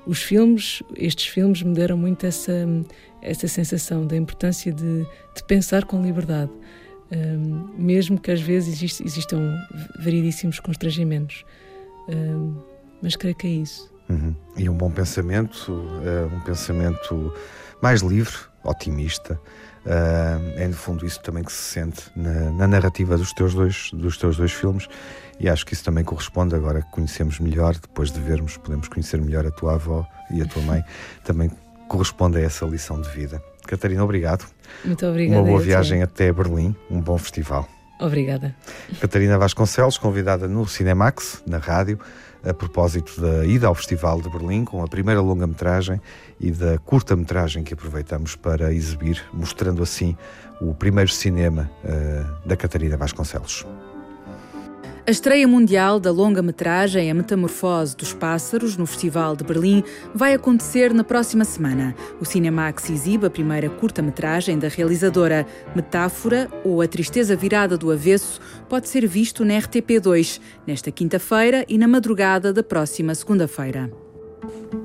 [0.06, 2.68] os filmes, estes filmes me deram muito essa,
[3.22, 5.04] essa sensação da importância de,
[5.36, 6.52] de pensar com liberdade,
[7.12, 9.56] um, mesmo que às vezes exist, existam
[10.00, 11.46] variedíssimos constrangimentos.
[12.10, 12.56] Um,
[13.02, 13.93] mas creio que é isso.
[14.10, 14.36] Uhum.
[14.58, 17.34] E um bom pensamento, uh, um pensamento
[17.82, 19.40] mais livre, otimista.
[19.86, 23.92] Uh, é no fundo isso também que se sente na, na, narrativa dos teus, dois,
[23.92, 24.88] dos teus dois filmes
[25.40, 29.20] e acho que isso também corresponde agora que conhecemos melhor, depois de vermos, podemos conhecer
[29.22, 30.84] melhor a tua avó e a tua mãe,
[31.26, 31.52] também
[31.90, 33.44] corresponde a essa lição de vida.
[33.68, 34.46] Catarina, obrigado.
[34.86, 35.42] Muito obrigada.
[35.42, 37.68] Uma boa viagem até Berlim, um bom festival.
[38.00, 38.56] Obrigada.
[39.00, 42.00] Catarina Vasconcelos, convidada no Cinemax, na rádio,
[42.44, 46.02] a propósito da ida ao Festival de Berlim, com a primeira longa-metragem
[46.40, 50.16] e da curta-metragem que aproveitamos para exibir, mostrando assim
[50.60, 53.66] o primeiro cinema uh, da Catarina Vasconcelos.
[55.06, 59.84] A estreia mundial da longa-metragem A Metamorfose dos Pássaros no Festival de Berlim
[60.16, 61.94] vai acontecer na próxima semana.
[62.22, 65.46] O Cinemax exibe a primeira curta-metragem da realizadora.
[65.76, 68.40] Metáfora ou A Tristeza Virada do Avesso
[68.70, 73.92] pode ser visto na RTP2 nesta quinta-feira e na madrugada da próxima segunda-feira.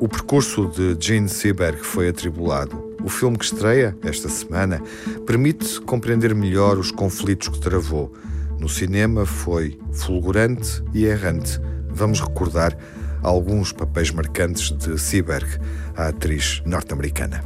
[0.00, 2.92] O percurso de Gene Seberg foi atribulado.
[3.04, 4.82] O filme que estreia esta semana
[5.24, 8.12] permite compreender melhor os conflitos que travou
[8.58, 11.60] no cinema foi fulgurante e errante.
[11.90, 12.76] Vamos recordar
[13.22, 15.58] alguns papéis marcantes de Seberg,
[15.96, 17.42] a atriz norte-americana.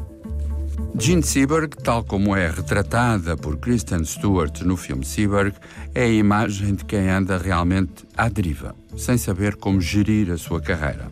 [0.99, 5.57] Jean Seberg, tal como é retratada por Kristen Stewart no filme Seberg,
[5.95, 10.61] é a imagem de quem anda realmente à deriva, sem saber como gerir a sua
[10.61, 11.11] carreira.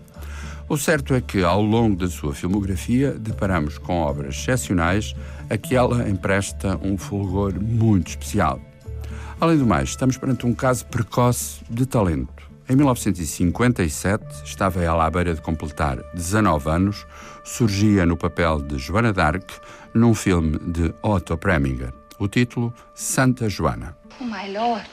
[0.69, 5.17] O certo é que, ao longo da sua filmografia, deparamos com obras excepcionais
[5.49, 8.61] a que ela empresta um fulgor muito especial.
[9.41, 12.51] Além do mais, estamos perante um caso precoce de talento.
[12.69, 17.07] Em 1957, estava ela à beira de completar 19 anos,
[17.43, 19.51] surgia no papel de Joana d'Arc
[19.95, 21.91] num filme de Otto Preminger.
[22.19, 23.97] O título, Santa Joana.
[24.21, 24.91] Oh, my lord.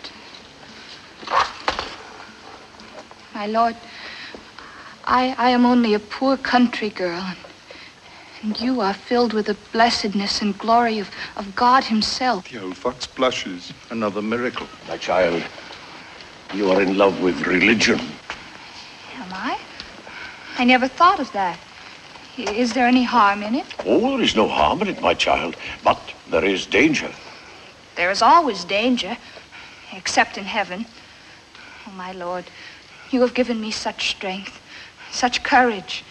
[3.35, 3.77] My lord,
[5.05, 7.35] I, I am only a poor country girl.
[8.43, 12.47] And you are filled with the blessedness and glory of, of God Himself.
[12.49, 13.73] The old fox blushes.
[13.89, 14.67] Another miracle.
[14.87, 15.43] My child,
[16.53, 17.99] you are in love with religion.
[19.15, 19.59] Am I?
[20.57, 21.57] I never thought of that.
[22.37, 23.65] Is there any harm in it?
[23.85, 25.55] Oh, there is no harm in it, my child.
[25.83, 27.11] But there is danger.
[27.95, 29.17] There is always danger,
[29.91, 30.85] except in heaven.
[31.87, 32.45] Oh, my Lord,
[33.09, 34.61] you have given me such strength,
[35.11, 36.03] such courage.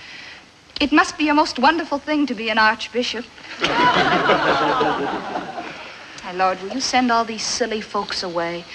[0.78, 3.24] It must be a most wonderful thing to be an archbishop.
[6.22, 8.66] My lord, will you send all these silly folks away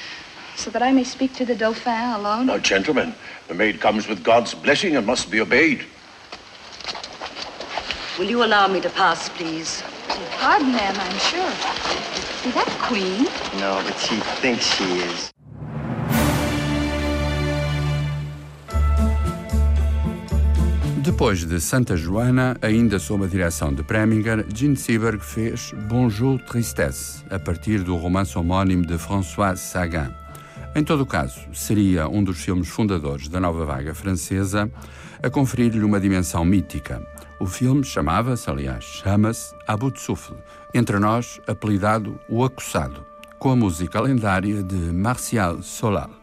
[0.55, 2.47] so that I may speak to the Dauphin alone?
[2.47, 3.13] Now, gentlemen,
[3.47, 5.85] the maid comes with God's blessing and must be obeyed.
[8.17, 9.83] Will you allow me to pass, please?
[10.39, 11.51] Pardon, ma'am, I'm sure.
[12.47, 13.25] Is that Queen?
[13.59, 15.31] No, but she thinks she is.
[21.03, 27.25] Depois de Santa Joana, ainda sob a direção de Preminger, Gene Seberg fez Bonjour Tristesse,
[27.31, 30.13] a partir do romance homónimo de François Sagan.
[30.75, 34.71] Em todo o caso, seria um dos filmes fundadores da nova vaga francesa
[35.23, 37.01] a conferir-lhe uma dimensão mítica.
[37.39, 40.37] O filme chamava-se, aliás, chama-se A Bout de Souffle,
[40.71, 43.03] entre nós apelidado O Acossado,
[43.39, 46.20] com a música lendária de Martial Solal.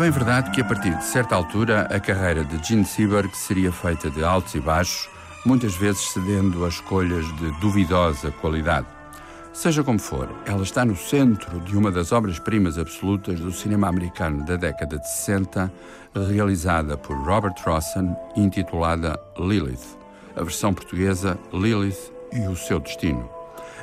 [0.00, 4.10] Bem verdade que a partir de certa altura a carreira de Gene Seberg seria feita
[4.10, 5.10] de altos e baixos,
[5.44, 8.86] muitas vezes cedendo a escolhas de duvidosa qualidade.
[9.52, 14.42] Seja como for, ela está no centro de uma das obras-primas absolutas do cinema americano
[14.42, 15.70] da década de 60,
[16.30, 19.98] realizada por Robert Rossen e intitulada Lilith.
[20.34, 23.39] A versão portuguesa Lilith e o seu destino.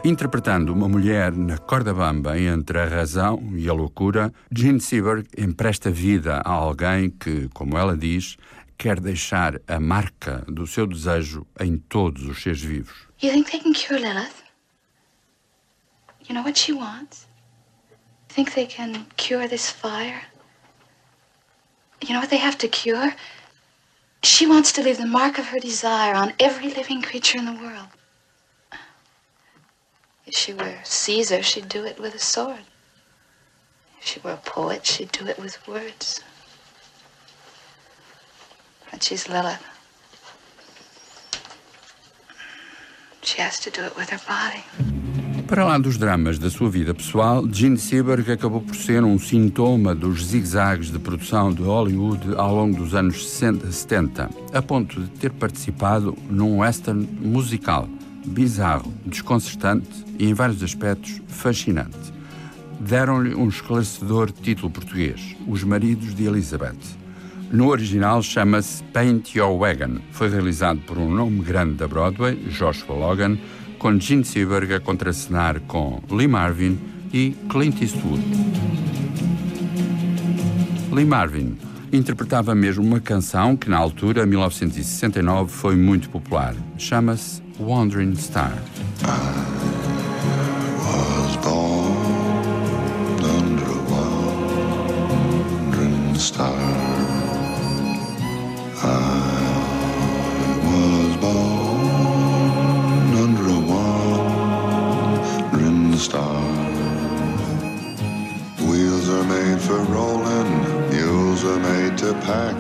[0.08, 5.92] Interpretando uma mulher na corda bamba entre a razão e a loucura, Jean Seberg empresta
[5.92, 8.38] vida a alguém que, como ela diz,
[8.78, 12.96] quer deixar a marca do seu desejo em todos os seres vivos.
[13.22, 14.46] You think they can cure Lilith?
[16.30, 17.28] You know what she wants?
[18.30, 20.22] Think they can cure this fire?
[22.02, 23.14] You know what they have to cure?
[24.24, 27.62] She wants to leave the mark of her desire on every living creature in the
[27.62, 27.90] world.
[30.28, 32.66] If she were Caesar, she'd do it with a sword.
[34.00, 36.20] If she were a poet, she'd do it with words.
[38.92, 39.64] But she's Lilith.
[43.22, 44.64] She has to do it with her body.
[45.48, 49.96] Para lá dos dramas da sua vida pessoal, Gene Seberg acabou por ser um sintoma
[49.96, 55.02] dos zigzags de produção de Hollywood ao longo dos anos 60 e 70, a ponto
[55.02, 57.88] de ter participado num western musical,
[58.28, 62.14] bizarro, desconcertante e, em vários aspectos, fascinante.
[62.80, 66.78] Deram-lhe um esclarecedor título português, Os Maridos de Elizabeth.
[67.52, 70.00] No original chama-se Paint Your Wagon.
[70.12, 73.38] Foi realizado por um nome grande da Broadway, Joshua Logan,
[73.80, 76.78] com Gene Seberg a contracenar com Lee Marvin
[77.14, 78.24] e Clint Eastwood.
[80.92, 81.58] Lee Marvin
[81.92, 86.56] interpretava mesmo uma canção que na altura, 1969, foi muito popular.
[86.78, 88.54] Chama-se Wandering Star.
[105.98, 106.42] star.
[108.62, 110.67] Wheels are made for rolling,
[111.48, 112.56] mules made to pack.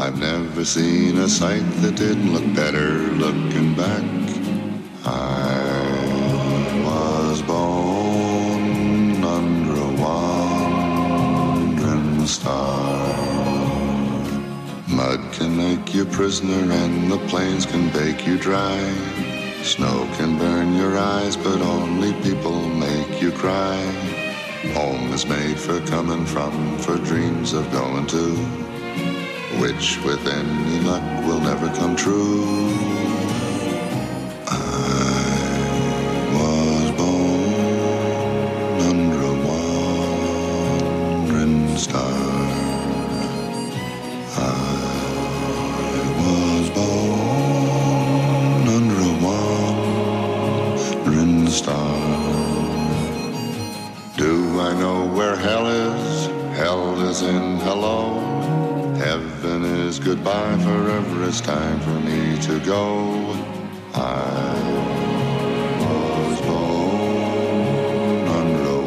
[0.00, 2.88] I've never seen a sight that didn't look better
[3.24, 4.02] looking back.
[5.04, 5.68] I
[6.84, 11.06] was born under a wandering
[12.26, 13.08] star.
[14.88, 18.78] Mud can make you prisoner and the plains can bake you dry.
[19.62, 24.11] Snow can burn your eyes, but only people make you cry.
[24.74, 28.34] Home is made for coming from, for dreams of going to,
[29.60, 33.01] which with any luck will never come true.
[62.72, 62.86] Me to go.
[63.94, 64.06] I
[65.80, 68.80] was born under a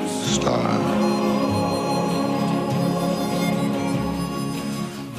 [0.07, 0.79] star.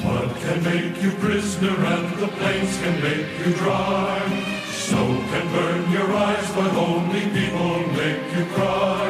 [0.03, 4.60] Mud can make you prisoner and the plains can make you dry.
[4.91, 9.09] Snow can burn your eyes, but only people make you cry.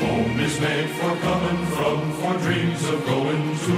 [0.00, 3.76] Home is made for coming from, for dreams of going to,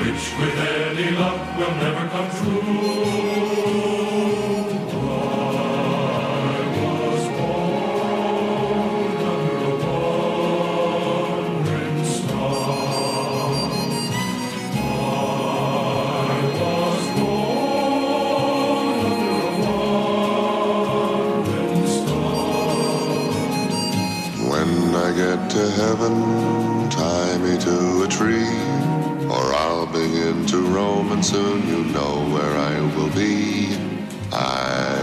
[0.00, 4.17] which with any luck will never come true.
[25.78, 28.58] Heaven, tie me to a tree,
[29.30, 33.68] or I'll begin to roam, and soon you know where I will be.
[34.32, 34.98] I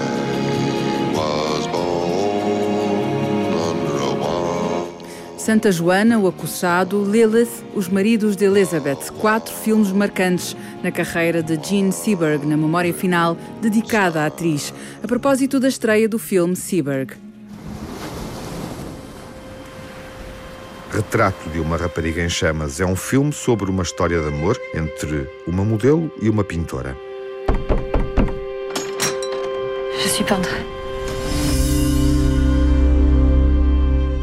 [1.16, 4.88] was born under a wall.
[5.38, 11.56] Santa Joana, O Acossado, Lilith, Os Maridos de Elizabeth, quatro filmes marcantes na carreira de
[11.56, 17.25] Jean Seberg, na memória final dedicada à atriz, a propósito da estreia do filme Seberg.
[20.96, 25.30] Retrato de uma rapariga em chamas é um filme sobre uma história de amor entre
[25.46, 26.96] uma modelo e uma pintora.
[30.02, 30.56] Je suis peintre.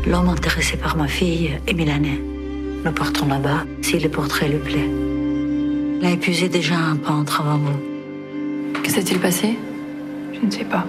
[0.06, 2.18] L'homme intéressé par ma fille est milanais.
[2.82, 4.88] Nous partons là-bas si le portrait lui plaît.
[6.00, 7.80] Il a épuisé déjà un peintre avant vous.
[8.82, 9.58] Que s'est-il passé
[10.32, 10.86] Je ne sais pas.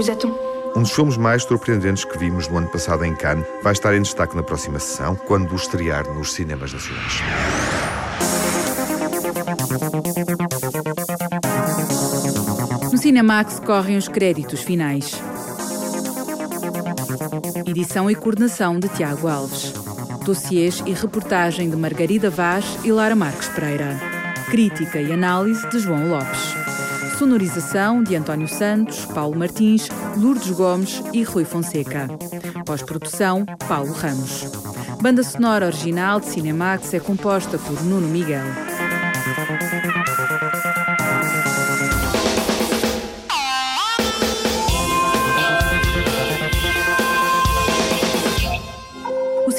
[0.00, 0.32] Vous attend.
[0.74, 4.02] Um dos filmes mais surpreendentes que vimos no ano passado em Cannes vai estar em
[4.02, 7.22] destaque na próxima sessão, quando estrear nos cinemas nacionais.
[12.90, 15.20] No Cinemax correm os créditos finais.
[17.66, 19.74] Edição e coordenação de Tiago Alves.
[20.24, 23.98] Dossiês e reportagem de Margarida Vaz e Lara Marques Pereira.
[24.50, 26.49] Crítica e análise de João Lopes.
[27.20, 32.08] Sonorização de António Santos, Paulo Martins, Lourdes Gomes e Rui Fonseca.
[32.64, 34.50] Pós-produção, Paulo Ramos.
[35.02, 38.46] Banda sonora original de Cinemax é composta por Nuno Miguel.